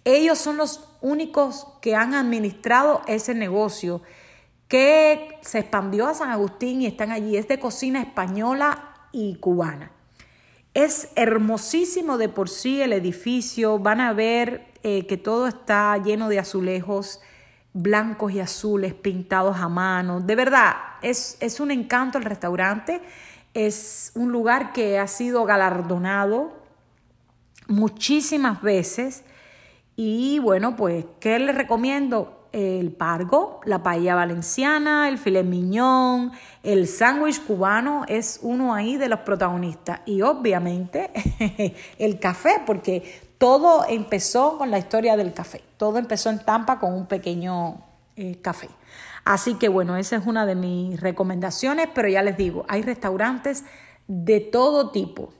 ellos 0.03 0.37
son 0.39 0.57
los 0.57 0.89
únicos 1.01 1.67
que 1.81 1.95
han 1.95 2.13
administrado 2.13 3.01
ese 3.07 3.33
negocio 3.33 4.01
que 4.67 5.37
se 5.41 5.59
expandió 5.59 6.07
a 6.07 6.13
San 6.13 6.29
Agustín 6.29 6.81
y 6.81 6.85
están 6.85 7.11
allí. 7.11 7.37
Es 7.37 7.47
de 7.47 7.59
cocina 7.59 8.01
española 8.01 9.07
y 9.13 9.35
cubana. 9.35 9.91
Es 10.73 11.09
hermosísimo 11.15 12.17
de 12.17 12.29
por 12.29 12.49
sí 12.49 12.81
el 12.81 12.93
edificio. 12.93 13.79
Van 13.79 14.01
a 14.01 14.13
ver 14.13 14.67
eh, 14.83 15.07
que 15.07 15.17
todo 15.17 15.47
está 15.47 15.97
lleno 15.97 16.29
de 16.29 16.39
azulejos 16.39 17.21
blancos 17.73 18.31
y 18.33 18.39
azules 18.39 18.93
pintados 18.93 19.57
a 19.57 19.69
mano. 19.69 20.21
De 20.21 20.35
verdad, 20.35 20.73
es, 21.01 21.37
es 21.39 21.59
un 21.59 21.71
encanto 21.71 22.17
el 22.17 22.25
restaurante. 22.25 23.01
Es 23.53 24.11
un 24.15 24.31
lugar 24.31 24.73
que 24.73 24.99
ha 24.99 25.07
sido 25.07 25.45
galardonado 25.45 26.53
muchísimas 27.67 28.61
veces. 28.61 29.23
Y 29.95 30.39
bueno, 30.39 30.75
pues, 30.75 31.05
¿qué 31.19 31.39
les 31.39 31.55
recomiendo? 31.55 32.38
El 32.51 32.91
pargo, 32.91 33.61
la 33.65 33.83
paella 33.83 34.15
valenciana, 34.15 35.07
el 35.07 35.17
filet 35.17 35.45
miñón, 35.45 36.31
el 36.63 36.87
sándwich 36.87 37.43
cubano 37.43 38.05
es 38.07 38.39
uno 38.41 38.73
ahí 38.73 38.97
de 38.97 39.09
los 39.09 39.19
protagonistas. 39.19 40.01
Y 40.05 40.21
obviamente 40.21 41.11
el 41.99 42.19
café, 42.19 42.61
porque 42.65 43.29
todo 43.37 43.85
empezó 43.87 44.57
con 44.57 44.71
la 44.71 44.79
historia 44.79 45.15
del 45.15 45.33
café. 45.33 45.61
Todo 45.77 45.97
empezó 45.97 46.29
en 46.29 46.39
Tampa 46.39 46.79
con 46.79 46.93
un 46.93 47.05
pequeño 47.05 47.81
eh, 48.15 48.39
café. 48.41 48.69
Así 49.23 49.55
que 49.55 49.69
bueno, 49.69 49.95
esa 49.95 50.15
es 50.15 50.25
una 50.25 50.45
de 50.45 50.55
mis 50.55 50.99
recomendaciones, 50.99 51.87
pero 51.93 52.07
ya 52.07 52.23
les 52.23 52.35
digo, 52.35 52.65
hay 52.67 52.81
restaurantes 52.81 53.63
de 54.07 54.39
todo 54.39 54.89
tipo. 54.89 55.31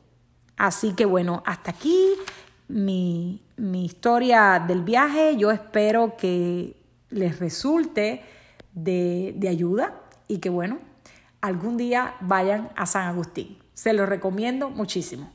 Así 0.57 0.93
que 0.93 1.05
bueno, 1.05 1.41
hasta 1.45 1.71
aquí 1.71 2.13
mi, 2.67 3.41
mi 3.57 3.85
historia 3.85 4.63
del 4.65 4.83
viaje. 4.83 5.35
Yo 5.37 5.51
espero 5.51 6.15
que 6.17 6.78
les 7.09 7.39
resulte 7.39 8.21
de, 8.73 9.33
de 9.37 9.47
ayuda 9.47 10.01
y 10.27 10.39
que 10.39 10.49
bueno, 10.49 10.79
algún 11.41 11.77
día 11.77 12.15
vayan 12.21 12.69
a 12.75 12.85
San 12.85 13.07
Agustín. 13.07 13.57
Se 13.73 13.93
los 13.93 14.07
recomiendo 14.07 14.69
muchísimo. 14.69 15.31